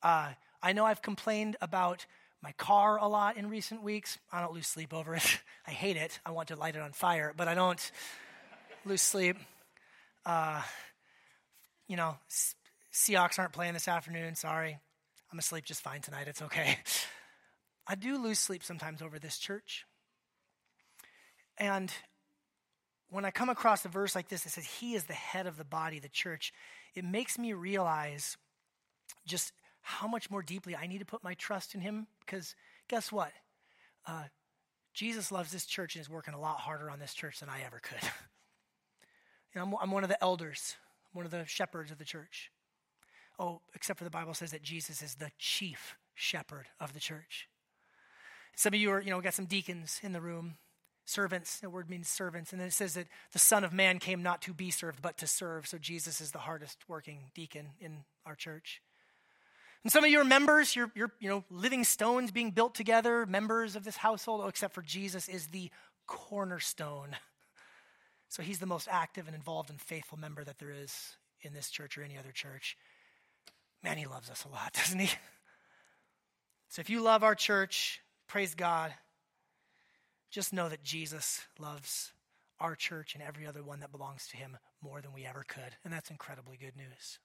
[0.04, 0.30] Uh,
[0.62, 2.06] I know I've complained about
[2.42, 4.18] my car a lot in recent weeks.
[4.32, 5.40] I don't lose sleep over it.
[5.68, 6.20] I hate it.
[6.26, 7.92] I want to light it on fire, but I don't
[8.86, 9.38] lose sleep.
[10.26, 10.62] Uh,
[11.88, 12.16] you know,
[12.94, 14.36] Seahawks aren't playing this afternoon.
[14.36, 14.78] Sorry.
[15.32, 16.28] I'm asleep just fine tonight.
[16.28, 16.78] It's okay.
[17.88, 19.86] I do lose sleep sometimes over this church.
[21.58, 21.92] And
[23.10, 25.58] when I come across a verse like this that says, He is the head of
[25.58, 26.54] the body, the church,
[26.96, 28.38] it makes me realize
[29.26, 32.08] just how much more deeply I need to put my trust in Him.
[32.20, 32.56] Because
[32.88, 33.32] guess what?
[34.06, 34.24] Uh,
[34.94, 37.62] Jesus loves this church and is working a lot harder on this church than I
[37.66, 38.02] ever could.
[38.04, 40.76] you know, I'm, I'm one of the elders,
[41.06, 42.52] I'm one of the shepherds of the church.
[43.40, 47.48] Oh, except for the Bible says that Jesus is the chief shepherd of the church.
[48.56, 50.56] Some of you are, you know, got some deacons in the room
[51.12, 51.60] servants.
[51.60, 52.52] The word means servants.
[52.52, 55.18] And then it says that the Son of Man came not to be served, but
[55.20, 55.68] to serve.
[55.68, 58.82] So Jesus is the hardest working deacon in our church.
[59.84, 63.26] And some of you are members, you're, you're you know, living stones being built together,
[63.26, 65.70] members of this household, oh, except for Jesus is the
[66.08, 67.10] cornerstone.
[68.30, 71.70] So he's the most active and involved and faithful member that there is in this
[71.70, 72.78] church or any other church.
[73.84, 75.10] Man, he loves us a lot, doesn't he?
[76.70, 78.94] So if you love our church, praise God.
[80.32, 82.14] Just know that Jesus loves
[82.60, 85.76] our church and every other one that belongs to him more than we ever could.
[85.84, 87.20] And that's incredibly good news.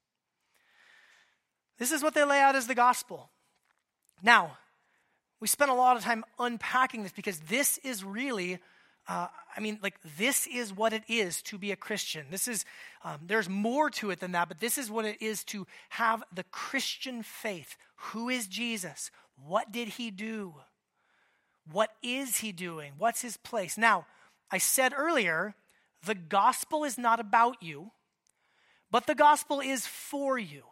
[1.79, 3.31] This is what they lay out as the gospel.
[4.23, 4.59] Now,
[5.41, 8.59] we spent a lot of time unpacking this because this is really,
[9.07, 12.27] uh, I mean, like, this is what it is to be a Christian.
[12.31, 12.65] This is,
[13.05, 16.25] um, there's more to it than that, but this is what it is to have
[16.35, 17.77] the Christian faith.
[17.97, 19.11] Who is Jesus?
[19.47, 20.55] What did he do?
[21.71, 22.93] What is he doing?
[22.99, 23.77] What's his place?
[23.77, 24.07] Now,
[24.51, 25.55] I said earlier,
[26.05, 27.91] the gospel is not about you,
[28.91, 30.63] but the gospel is for you.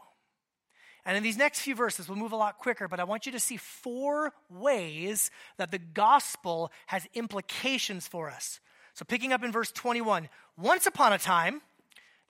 [1.04, 3.32] And in these next few verses, we'll move a lot quicker, but I want you
[3.32, 8.60] to see four ways that the gospel has implications for us.
[8.94, 11.60] So, picking up in verse 21, once upon a time,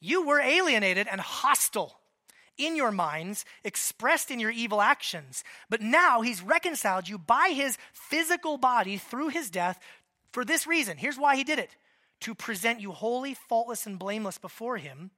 [0.00, 1.98] you were alienated and hostile
[2.58, 5.44] in your minds, expressed in your evil actions.
[5.68, 9.78] But now he's reconciled you by his physical body through his death
[10.32, 10.96] for this reason.
[10.96, 11.76] Here's why he did it
[12.20, 15.10] to present you holy, faultless, and blameless before him.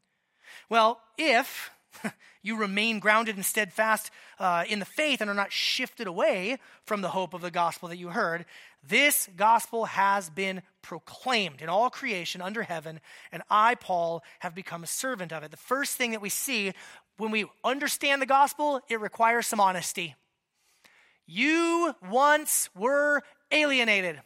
[0.68, 1.70] Well, if
[2.42, 7.00] you remain grounded and steadfast uh, in the faith and are not shifted away from
[7.00, 8.44] the hope of the gospel that you heard,
[8.88, 13.00] this gospel has been proclaimed in all creation under heaven,
[13.32, 15.50] and I, Paul, have become a servant of it.
[15.50, 16.72] The first thing that we see
[17.18, 20.14] when we understand the gospel, it requires some honesty.
[21.26, 24.20] You once were alienated,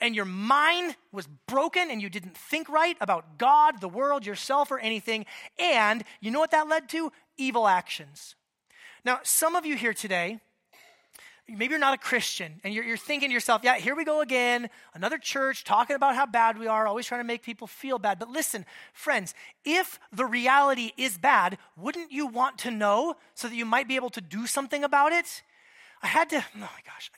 [0.00, 4.70] and your mind was broken, and you didn't think right about God, the world, yourself,
[4.70, 5.26] or anything.
[5.58, 7.12] And you know what that led to?
[7.36, 8.34] Evil actions.
[9.04, 10.40] Now, some of you here today,
[11.48, 14.20] maybe you're not a Christian and you're, you're thinking to yourself, yeah, here we go
[14.20, 17.98] again, another church talking about how bad we are, always trying to make people feel
[17.98, 18.18] bad.
[18.18, 19.34] But listen, friends,
[19.64, 23.96] if the reality is bad, wouldn't you want to know so that you might be
[23.96, 25.42] able to do something about it?
[26.02, 27.10] I had to, oh my gosh,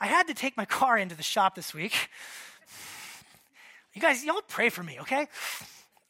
[0.00, 2.10] I had to take my car into the shop this week.
[3.94, 5.26] You guys, y'all pray for me, okay?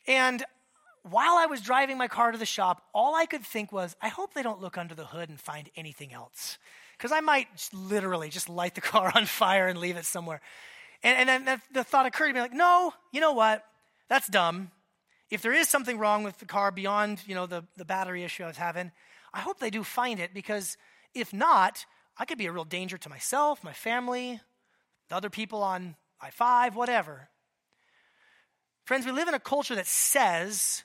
[0.08, 0.42] And
[1.02, 4.08] while I was driving my car to the shop, all I could think was, I
[4.08, 6.58] hope they don't look under the hood and find anything else
[6.97, 10.40] because I might literally just light the car on fire and leave it somewhere.
[11.03, 13.64] And, and then the thought occurred to me like, no, you know what?
[14.09, 14.70] That's dumb.
[15.30, 18.44] If there is something wrong with the car beyond, you know, the, the battery issue
[18.44, 18.92] I was having,
[19.34, 20.76] I hope they do find it because
[21.14, 21.84] if not,
[22.16, 24.40] I could be a real danger to myself, my family,
[25.09, 27.28] the other people on I 5, whatever.
[28.84, 30.84] Friends, we live in a culture that says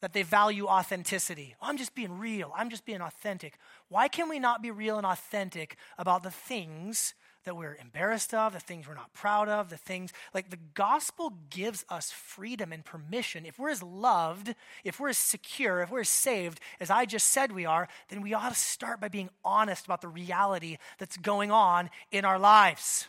[0.00, 1.54] that they value authenticity.
[1.60, 2.52] Oh, I'm just being real.
[2.56, 3.58] I'm just being authentic.
[3.88, 8.52] Why can we not be real and authentic about the things that we're embarrassed of,
[8.52, 12.84] the things we're not proud of, the things like the gospel gives us freedom and
[12.84, 13.46] permission.
[13.46, 17.28] If we're as loved, if we're as secure, if we're as saved as I just
[17.28, 21.16] said we are, then we ought to start by being honest about the reality that's
[21.16, 23.08] going on in our lives.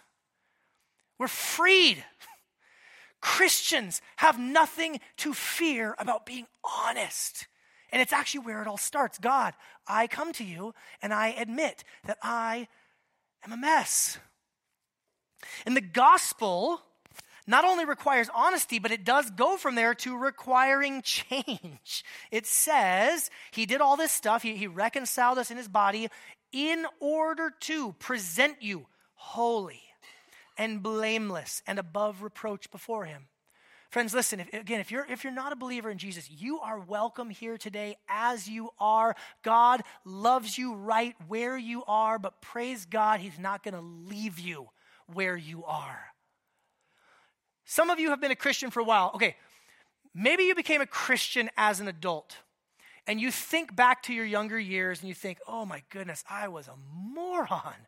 [1.17, 2.03] We're freed.
[3.21, 7.47] Christians have nothing to fear about being honest.
[7.91, 9.17] And it's actually where it all starts.
[9.17, 9.53] God,
[9.87, 12.67] I come to you and I admit that I
[13.45, 14.17] am a mess.
[15.65, 16.81] And the gospel
[17.47, 22.03] not only requires honesty, but it does go from there to requiring change.
[22.31, 26.07] It says he did all this stuff, he, he reconciled us in his body
[26.51, 29.81] in order to present you holy
[30.61, 33.25] and blameless and above reproach before him.
[33.89, 36.79] Friends, listen, if, again, if you're, if you're not a believer in Jesus, you are
[36.79, 39.15] welcome here today as you are.
[39.41, 44.37] God loves you right where you are, but praise God, He's not going to leave
[44.37, 44.69] you
[45.11, 45.99] where you are.
[47.65, 49.13] Some of you have been a Christian for a while.
[49.15, 49.35] Okay,
[50.13, 52.37] maybe you became a Christian as an adult
[53.07, 56.49] and you think back to your younger years and you think, oh my goodness, I
[56.49, 57.87] was a moron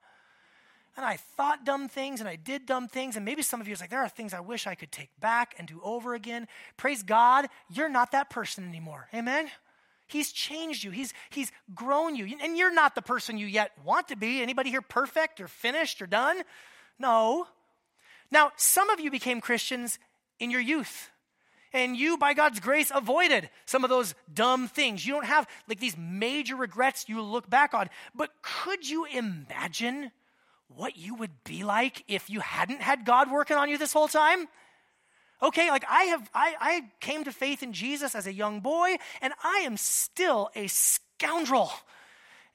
[0.96, 3.16] and I thought dumb things and I did dumb things.
[3.16, 5.10] And maybe some of you is like, there are things I wish I could take
[5.20, 6.48] back and do over again.
[6.78, 9.08] Praise God, you're not that person anymore.
[9.14, 9.50] Amen?
[10.08, 10.92] He's changed you.
[10.92, 12.38] He's, he's grown you.
[12.42, 14.42] And you're not the person you yet want to be.
[14.42, 16.44] Anybody here perfect or finished or done?
[17.00, 17.48] No.
[18.30, 19.98] Now, some of you became Christians
[20.40, 21.10] in your youth.
[21.72, 25.04] And you, by God's grace, avoided some of those dumb things.
[25.08, 27.90] You don't have like these major regrets you look back on.
[28.14, 30.12] But could you imagine
[30.76, 34.08] what you would be like if you hadn't had God working on you this whole
[34.08, 34.48] time?
[35.42, 38.96] Okay, like I have, I, I came to faith in Jesus as a young boy,
[39.22, 41.72] and I am still a scoundrel.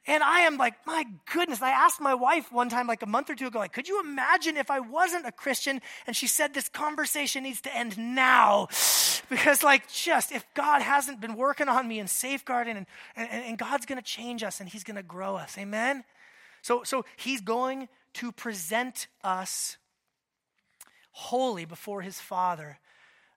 [0.08, 1.60] And I am like, my goodness.
[1.60, 4.00] I asked my wife one time, like a month or two ago, like, could you
[4.00, 5.82] imagine if I wasn't a Christian?
[6.06, 8.68] And she said, this conversation needs to end now.
[9.28, 13.58] Because, like, just if God hasn't been working on me and safeguarding, and, and, and
[13.58, 15.58] God's going to change us and He's going to grow us.
[15.58, 16.02] Amen?
[16.62, 19.76] So, so He's going to present us
[21.12, 22.78] holy before his Father.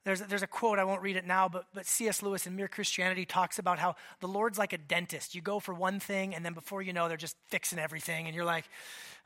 [0.03, 2.23] There's a, there's a quote, I won't read it now, but, but C.S.
[2.23, 5.35] Lewis in Mere Christianity talks about how the Lord's like a dentist.
[5.35, 8.35] You go for one thing, and then before you know, they're just fixing everything, and
[8.35, 8.65] you're like,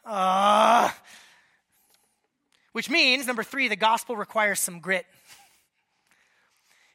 [0.05, 0.97] ah.
[2.73, 5.05] Which means, number three, the gospel requires some grit.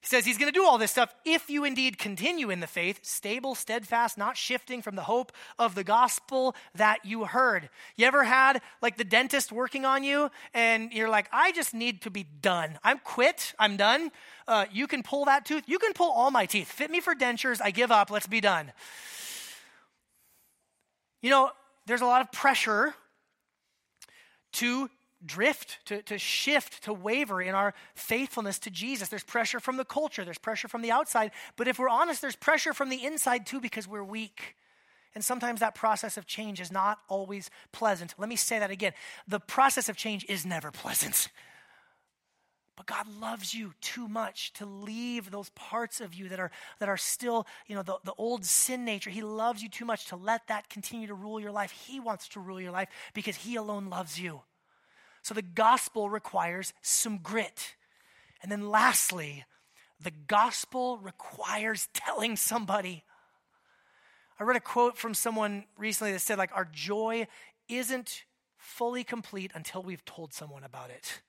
[0.00, 2.66] He says he's going to do all this stuff if you indeed continue in the
[2.66, 7.68] faith, stable, steadfast, not shifting from the hope of the gospel that you heard.
[7.96, 12.00] You ever had like the dentist working on you and you're like, I just need
[12.02, 12.78] to be done.
[12.82, 13.52] I'm quit.
[13.58, 14.10] I'm done.
[14.48, 15.64] Uh, you can pull that tooth.
[15.66, 16.72] You can pull all my teeth.
[16.72, 17.60] Fit me for dentures.
[17.62, 18.10] I give up.
[18.10, 18.72] Let's be done.
[21.20, 21.50] You know,
[21.84, 22.94] there's a lot of pressure
[24.52, 24.88] to
[25.24, 29.08] drift, to, to shift, to waver in our faithfulness to Jesus.
[29.08, 31.32] There's pressure from the culture, there's pressure from the outside.
[31.56, 34.56] But if we're honest, there's pressure from the inside too because we're weak.
[35.14, 38.14] And sometimes that process of change is not always pleasant.
[38.16, 38.92] Let me say that again.
[39.26, 41.28] The process of change is never pleasant.
[42.76, 46.88] But God loves you too much to leave those parts of you that are, that
[46.88, 49.10] are still, you know, the, the old sin nature.
[49.10, 51.72] He loves you too much to let that continue to rule your life.
[51.72, 54.40] He wants to rule your life because He alone loves you.
[55.22, 57.74] So the gospel requires some grit.
[58.42, 59.44] And then lastly,
[60.02, 63.04] the gospel requires telling somebody.
[64.38, 67.26] I read a quote from someone recently that said, like, our joy
[67.68, 68.24] isn't
[68.56, 71.20] fully complete until we've told someone about it.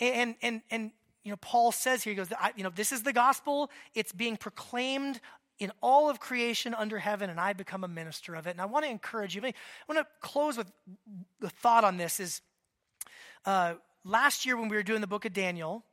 [0.00, 0.90] And, and, and,
[1.22, 3.70] you know, Paul says here, he goes, you know, this is the gospel.
[3.94, 5.20] It's being proclaimed
[5.58, 8.50] in all of creation under heaven, and I become a minister of it.
[8.50, 9.42] And I want to encourage you.
[9.44, 9.52] I
[9.88, 10.70] want to close with
[11.40, 12.40] the thought on this is
[13.44, 13.74] uh,
[14.04, 15.84] last year when we were doing the book of Daniel,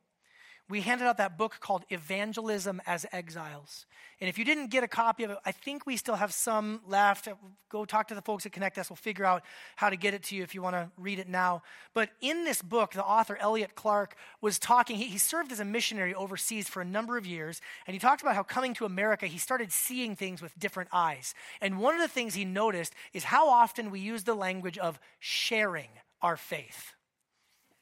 [0.71, 3.85] we handed out that book called Evangelism as Exiles.
[4.21, 6.79] And if you didn't get a copy of it, I think we still have some
[6.87, 7.27] left.
[7.69, 8.89] Go talk to the folks at Connect Us.
[8.89, 9.43] We'll figure out
[9.75, 11.63] how to get it to you if you want to read it now.
[11.93, 14.95] But in this book, the author, Elliot Clark, was talking.
[14.95, 17.59] He, he served as a missionary overseas for a number of years.
[17.85, 21.33] And he talked about how coming to America, he started seeing things with different eyes.
[21.59, 24.99] And one of the things he noticed is how often we use the language of
[25.19, 25.89] sharing
[26.21, 26.93] our faith.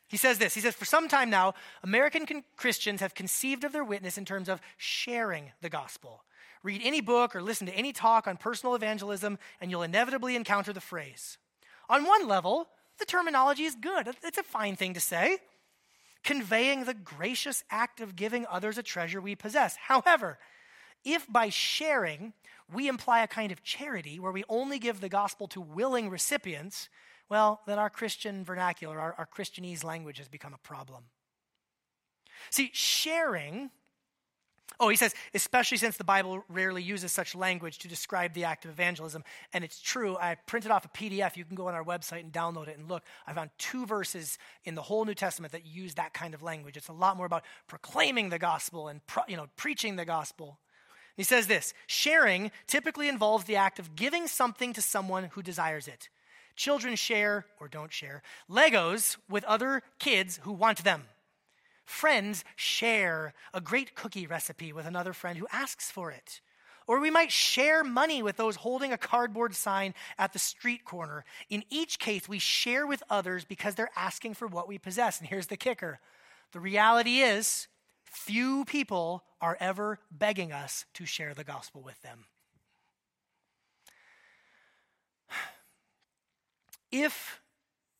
[0.09, 1.53] He says this He says, For some time now,
[1.83, 6.23] American con- Christians have conceived of their witness in terms of sharing the gospel.
[6.61, 10.73] Read any book or listen to any talk on personal evangelism, and you'll inevitably encounter
[10.73, 11.37] the phrase.
[11.87, 15.37] On one level, the terminology is good, it's a fine thing to say,
[16.23, 19.77] conveying the gracious act of giving others a treasure we possess.
[19.77, 20.37] However,
[21.05, 22.33] if by sharing
[22.71, 26.89] we imply a kind of charity where we only give the gospel to willing recipients,
[27.29, 31.03] well, then our Christian vernacular, our, our Christianese language has become a problem.
[32.49, 33.69] See, sharing,
[34.79, 38.65] oh, he says, especially since the Bible rarely uses such language to describe the act
[38.65, 39.23] of evangelism.
[39.53, 40.17] And it's true.
[40.17, 41.37] I printed off a PDF.
[41.37, 43.03] You can go on our website and download it and look.
[43.27, 46.77] I found two verses in the whole New Testament that use that kind of language.
[46.77, 50.57] It's a lot more about proclaiming the gospel and pro, you know, preaching the gospel.
[51.15, 55.87] He says this sharing typically involves the act of giving something to someone who desires
[55.87, 56.09] it.
[56.59, 61.03] Children share or don't share Legos with other kids who want them.
[61.85, 66.41] Friends share a great cookie recipe with another friend who asks for it.
[66.85, 71.23] Or we might share money with those holding a cardboard sign at the street corner.
[71.49, 75.21] In each case, we share with others because they're asking for what we possess.
[75.21, 76.01] And here's the kicker
[76.51, 77.69] the reality is,
[78.03, 82.25] few people are ever begging us to share the gospel with them.
[86.91, 87.41] If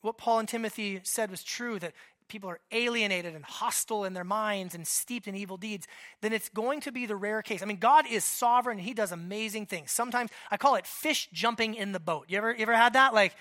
[0.02, 1.92] what Paul and Timothy said was true, that
[2.28, 5.86] people are alienated and hostile in their minds and steeped in evil deeds,
[6.22, 7.62] then it's going to be the rare case.
[7.62, 9.90] I mean, God is sovereign and He does amazing things.
[9.90, 12.26] Sometimes I call it fish jumping in the boat.
[12.28, 13.12] You ever, you ever had that?
[13.12, 13.34] Like,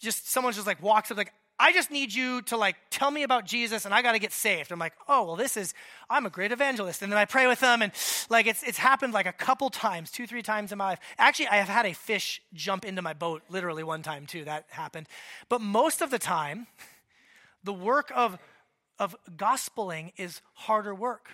[0.00, 3.22] just someone just like walks up, like, I just need you to like tell me
[3.22, 4.72] about Jesus and I got to get saved.
[4.72, 5.74] I'm like, oh, well, this is,
[6.08, 7.02] I'm a great evangelist.
[7.02, 7.92] And then I pray with them and
[8.30, 11.00] like it's, it's happened like a couple times, two, three times in my life.
[11.18, 14.44] Actually, I have had a fish jump into my boat literally one time too.
[14.44, 15.06] That happened.
[15.50, 16.66] But most of the time,
[17.62, 18.38] the work of,
[18.98, 21.28] of gospeling is harder work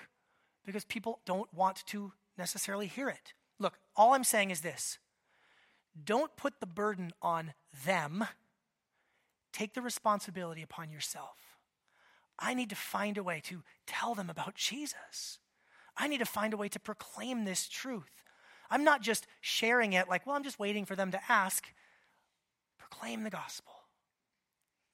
[0.64, 3.32] because people don't want to necessarily hear it.
[3.60, 4.98] Look, all I'm saying is this
[6.04, 7.54] don't put the burden on
[7.84, 8.26] them
[9.56, 11.38] Take the responsibility upon yourself.
[12.38, 15.38] I need to find a way to tell them about Jesus.
[15.96, 18.22] I need to find a way to proclaim this truth.
[18.68, 21.64] I'm not just sharing it like, well, I'm just waiting for them to ask.
[22.78, 23.72] Proclaim the gospel.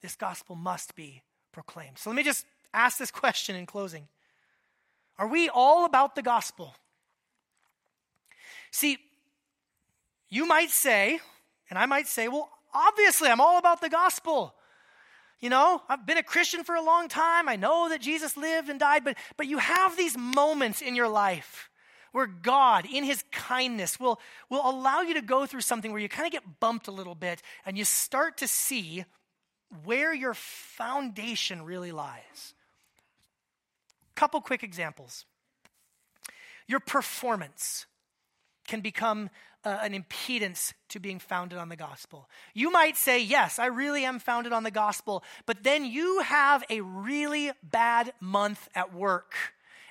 [0.00, 1.98] This gospel must be proclaimed.
[1.98, 4.06] So let me just ask this question in closing
[5.18, 6.76] Are we all about the gospel?
[8.70, 8.98] See,
[10.28, 11.18] you might say,
[11.68, 14.54] and I might say, well, Obviously, I'm all about the gospel.
[15.40, 17.48] You know, I've been a Christian for a long time.
[17.48, 21.08] I know that Jesus lived and died, but, but you have these moments in your
[21.08, 21.68] life
[22.12, 26.08] where God, in His kindness, will, will allow you to go through something where you
[26.08, 29.04] kind of get bumped a little bit and you start to see
[29.84, 32.54] where your foundation really lies.
[34.14, 35.24] Couple quick examples.
[36.68, 37.86] Your performance
[38.68, 39.30] can become
[39.64, 42.28] uh, an impedance to being founded on the gospel.
[42.54, 46.64] You might say, Yes, I really am founded on the gospel, but then you have
[46.68, 49.34] a really bad month at work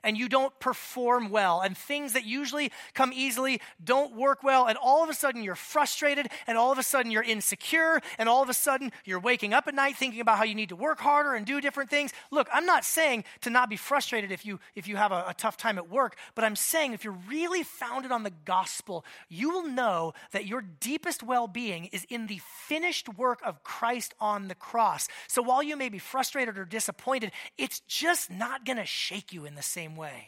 [0.03, 4.77] and you don't perform well, and things that usually come easily don't work well, and
[4.77, 8.43] all of a sudden you're frustrated, and all of a sudden you're insecure, and all
[8.43, 10.99] of a sudden you're waking up at night thinking about how you need to work
[10.99, 12.11] harder and do different things.
[12.31, 15.33] Look, I'm not saying to not be frustrated if you if you have a, a
[15.33, 19.49] tough time at work, but I'm saying if you're really founded on the gospel, you
[19.49, 24.55] will know that your deepest well-being is in the finished work of Christ on the
[24.55, 25.07] cross.
[25.27, 29.45] So while you may be frustrated or disappointed, it's just not going to shake you
[29.45, 30.27] in the same same way.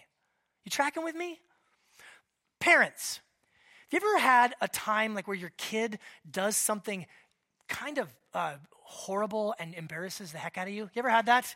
[0.66, 1.40] You tracking with me?
[2.60, 3.20] Parents,
[3.92, 6.00] have you ever had a time like where your kid
[6.30, 7.06] does something
[7.68, 10.90] kind of uh, horrible and embarrasses the heck out of you?
[10.94, 11.56] You ever had that?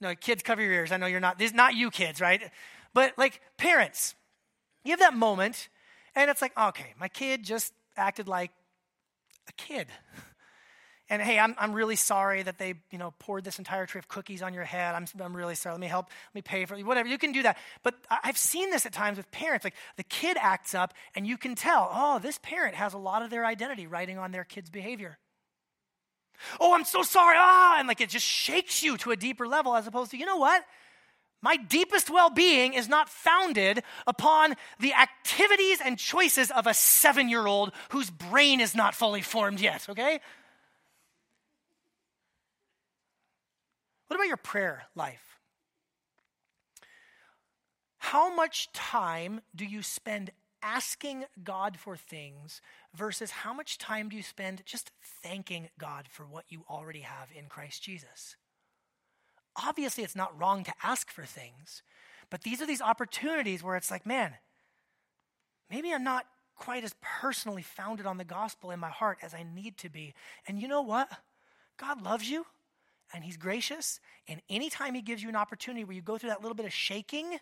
[0.00, 0.92] No, kids, cover your ears.
[0.92, 1.38] I know you're not.
[1.38, 2.42] This is not you, kids, right?
[2.92, 4.14] But like parents,
[4.84, 5.68] you have that moment,
[6.14, 8.50] and it's like, okay, my kid just acted like
[9.48, 9.88] a kid.
[11.10, 14.08] and hey, I'm, I'm really sorry that they, you know, poured this entire tray of
[14.08, 14.94] cookies on your head.
[14.94, 15.74] I'm, I'm really sorry.
[15.74, 16.06] Let me help.
[16.06, 16.86] Let me pay for it.
[16.86, 17.08] Whatever.
[17.08, 17.58] You can do that.
[17.82, 19.64] But I've seen this at times with parents.
[19.64, 23.22] Like the kid acts up, and you can tell, oh, this parent has a lot
[23.22, 25.18] of their identity writing on their kid's behavior.
[26.58, 27.36] Oh, I'm so sorry.
[27.38, 30.26] Ah, and like it just shakes you to a deeper level as opposed to, you
[30.26, 30.64] know what?
[31.42, 37.28] My deepest well being is not founded upon the activities and choices of a seven
[37.28, 40.20] year old whose brain is not fully formed yet, okay?
[44.06, 45.38] What about your prayer life?
[47.98, 50.30] How much time do you spend
[50.62, 52.60] asking God for things
[52.94, 54.90] versus how much time do you spend just
[55.22, 58.36] thanking God for what you already have in Christ Jesus?
[59.56, 61.82] obviously it's not wrong to ask for things,
[62.30, 64.34] but these are these opportunities where it's like, man,
[65.70, 66.26] maybe I'm not
[66.56, 70.14] quite as personally founded on the gospel in my heart as I need to be.
[70.46, 71.10] And you know what?
[71.76, 72.46] God loves you
[73.12, 74.00] and He's gracious.
[74.28, 76.72] And anytime He gives you an opportunity where you go through that little bit of
[76.72, 77.38] shaking,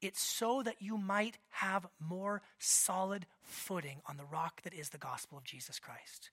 [0.00, 4.98] it's so that you might have more solid footing on the rock that is the
[4.98, 6.30] gospel of Jesus Christ.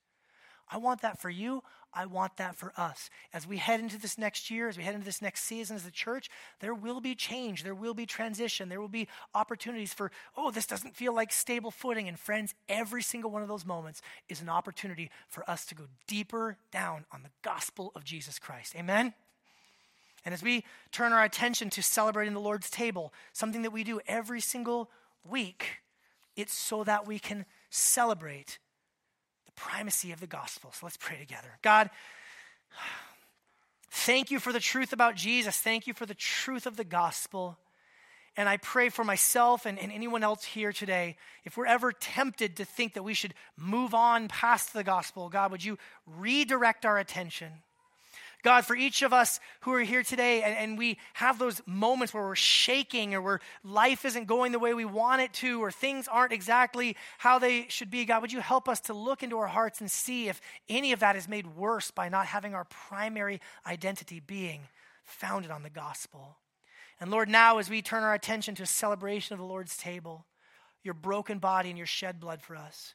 [0.70, 1.62] I want that for you.
[1.92, 3.08] I want that for us.
[3.32, 5.86] As we head into this next year, as we head into this next season as
[5.86, 6.28] a church,
[6.60, 7.62] there will be change.
[7.62, 8.68] There will be transition.
[8.68, 12.06] There will be opportunities for, oh, this doesn't feel like stable footing.
[12.06, 15.84] And friends, every single one of those moments is an opportunity for us to go
[16.06, 18.76] deeper down on the gospel of Jesus Christ.
[18.76, 19.14] Amen?
[20.24, 24.00] And as we turn our attention to celebrating the Lord's table, something that we do
[24.06, 24.90] every single
[25.24, 25.78] week,
[26.36, 28.58] it's so that we can celebrate
[29.58, 30.72] primacy of the gospel.
[30.72, 31.48] So let's pray together.
[31.62, 31.90] God,
[33.90, 35.56] thank you for the truth about Jesus.
[35.56, 37.58] Thank you for the truth of the gospel.
[38.36, 42.56] And I pray for myself and, and, anyone else here today, if we're ever tempted
[42.58, 46.98] to think that we should move on past the gospel, God, would you redirect our
[46.98, 47.50] attention?
[48.48, 52.14] God, for each of us who are here today and, and, we have those moments
[52.14, 55.70] where we're shaking or where life isn't going the way we want it to or
[55.70, 59.36] things aren't exactly how they should be, God, would you help us to look into
[59.36, 62.64] our hearts and see if any of that is made worse by not having our
[62.64, 64.62] primary identity being
[65.04, 66.38] founded on the gospel?
[67.02, 70.24] And Lord, now as we turn our attention to a celebration of the Lord's table,
[70.82, 72.94] your broken body and your shed blood for us,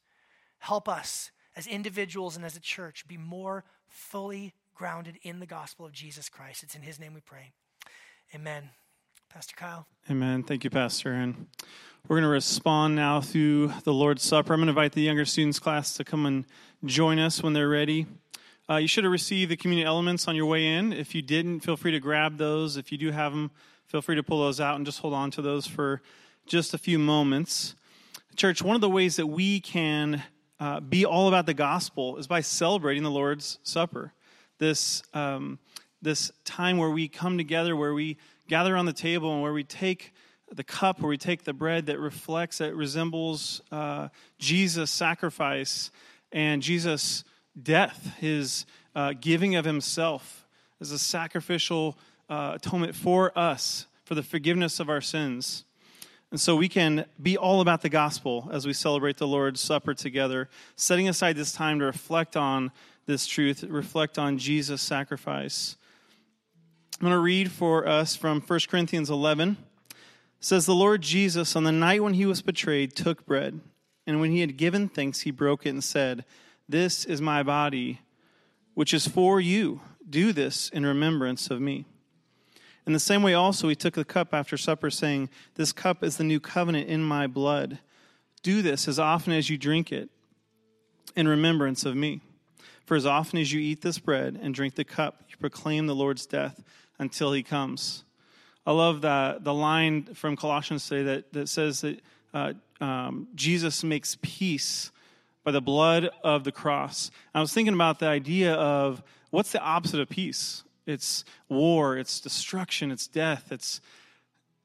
[0.58, 5.86] help us as individuals and as a church be more fully grounded in the gospel
[5.86, 6.64] of Jesus Christ.
[6.64, 7.52] It's in his name we pray.
[8.34, 8.70] Amen.
[9.30, 9.88] Pastor Kyle.
[10.10, 10.44] Amen.
[10.44, 11.12] Thank you, Pastor.
[11.12, 11.48] And
[12.08, 14.54] we're going to respond now through the Lord's Supper.
[14.54, 16.46] I'm going to invite the younger students class to come and
[16.86, 18.06] join us when they're ready.
[18.70, 20.94] Uh, you should have received the communion elements on your way in.
[20.94, 22.78] If you didn't, feel free to grab those.
[22.78, 23.52] If you do have them,
[23.88, 26.02] feel free to pull those out and just hold on to those for
[26.46, 27.76] just a few moments.
[28.36, 30.24] Church, one of the ways that we can
[30.60, 34.14] uh, be all about the gospel is by celebrating the Lord's Supper
[34.64, 35.60] this, um,
[36.02, 39.64] this time where we come together, where we gather on the table, and where we
[39.64, 40.14] take
[40.52, 44.08] the cup, where we take the bread that reflects, that resembles uh,
[44.40, 45.92] Jesus' sacrifice
[46.32, 47.24] and Jesus'
[47.62, 50.48] death, his uh, giving of himself
[50.80, 51.98] as a sacrificial
[52.30, 55.66] uh, atonement for us, for the forgiveness of our sins.
[56.32, 59.94] And so we can be all about the gospel as we celebrate the Lord's Supper
[59.94, 62.72] together, setting aside this time to reflect on
[63.06, 65.78] this truth, reflect on Jesus' sacrifice.
[67.00, 69.58] I'm going to read for us from 1 Corinthians 11.
[69.90, 69.96] It
[70.40, 73.60] says, The Lord Jesus, on the night when he was betrayed, took bread,
[74.06, 76.24] and when he had given thanks, he broke it and said,
[76.68, 78.02] This is my body,
[78.74, 79.82] which is for you.
[80.10, 81.86] Do this in remembrance of me.
[82.86, 86.18] In the same way, also, he took the cup after supper, saying, This cup is
[86.18, 87.80] the new covenant in my blood.
[88.42, 90.10] Do this as often as you drink it
[91.16, 92.22] in remembrance of me.
[92.86, 95.96] For as often as you eat this bread and drink the cup, you proclaim the
[95.96, 96.62] Lord's death
[97.00, 98.04] until he comes.
[98.66, 102.00] I love the, the line from Colossians today that, that says that
[102.34, 104.92] uh, um, Jesus makes peace
[105.44, 107.12] by the blood of the cross.
[107.34, 110.64] I was thinking about the idea of what's the opposite of peace?
[110.86, 113.82] It's war, it's destruction, it's death, it's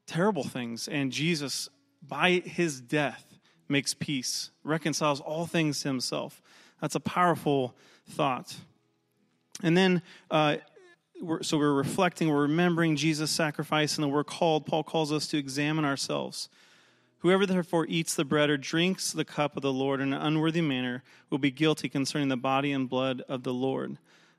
[0.07, 0.87] terrible things.
[0.87, 1.69] And Jesus,
[2.05, 3.25] by his death,
[3.67, 6.41] makes peace, reconciles all things to himself.
[6.81, 7.75] That's a powerful
[8.09, 8.55] thought.
[9.61, 10.01] And then,
[10.31, 10.57] uh,
[11.21, 15.27] we're, so we're reflecting, we're remembering Jesus' sacrifice, and then we're called, Paul calls us
[15.27, 16.49] to examine ourselves.
[17.19, 20.61] Whoever therefore eats the bread or drinks the cup of the Lord in an unworthy
[20.61, 23.97] manner will be guilty concerning the body and blood of the Lord.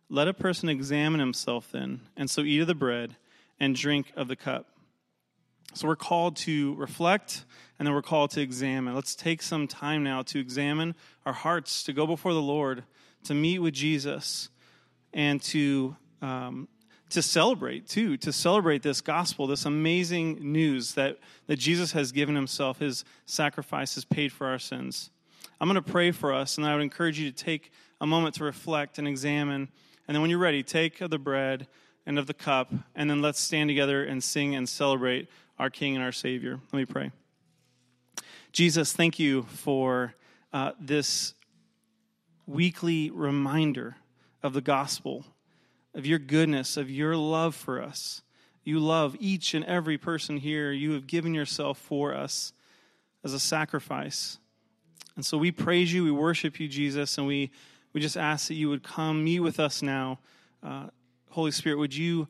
[0.08, 3.16] Let a person examine himself then, and so eat of the bread
[3.60, 4.66] and drink of the cup.
[5.72, 7.44] So we're called to reflect
[7.78, 8.94] and then we're called to examine.
[8.94, 10.94] Let's take some time now to examine
[11.24, 12.84] our hearts, to go before the Lord
[13.24, 14.48] to meet with Jesus,
[15.12, 16.68] and to um,
[17.10, 21.18] to celebrate too, to celebrate this gospel, this amazing news that,
[21.48, 25.10] that Jesus has given himself, his sacrifice has paid for our sins.
[25.60, 28.36] I'm going to pray for us, and I would encourage you to take a moment
[28.36, 29.68] to reflect and examine.
[30.06, 31.66] And then when you're ready, take of the bread
[32.06, 35.28] and of the cup, and then let's stand together and sing and celebrate
[35.60, 36.58] our King and our Savior.
[36.72, 37.10] Let me pray.
[38.50, 40.14] Jesus, thank you for
[40.54, 41.34] uh, this
[42.46, 43.96] weekly reminder
[44.42, 45.26] of the gospel
[45.94, 48.22] of your goodness, of your love for us.
[48.64, 50.72] You love each and every person here.
[50.72, 52.54] You have given yourself for us
[53.22, 54.38] as a sacrifice.
[55.14, 57.50] And so we praise you, we worship you, Jesus, and we,
[57.92, 60.20] we just ask that you would come meet with us now.
[60.62, 60.86] Uh,
[61.28, 62.28] Holy Spirit, would you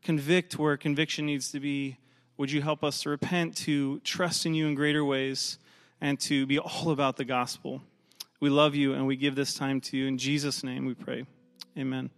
[0.00, 1.98] convict where conviction needs to be?
[2.36, 5.58] Would you help us to repent, to trust in you in greater ways,
[6.00, 7.82] and to be all about the gospel?
[8.40, 10.06] We love you and we give this time to you.
[10.06, 11.26] In Jesus' name we pray.
[11.78, 12.10] Amen.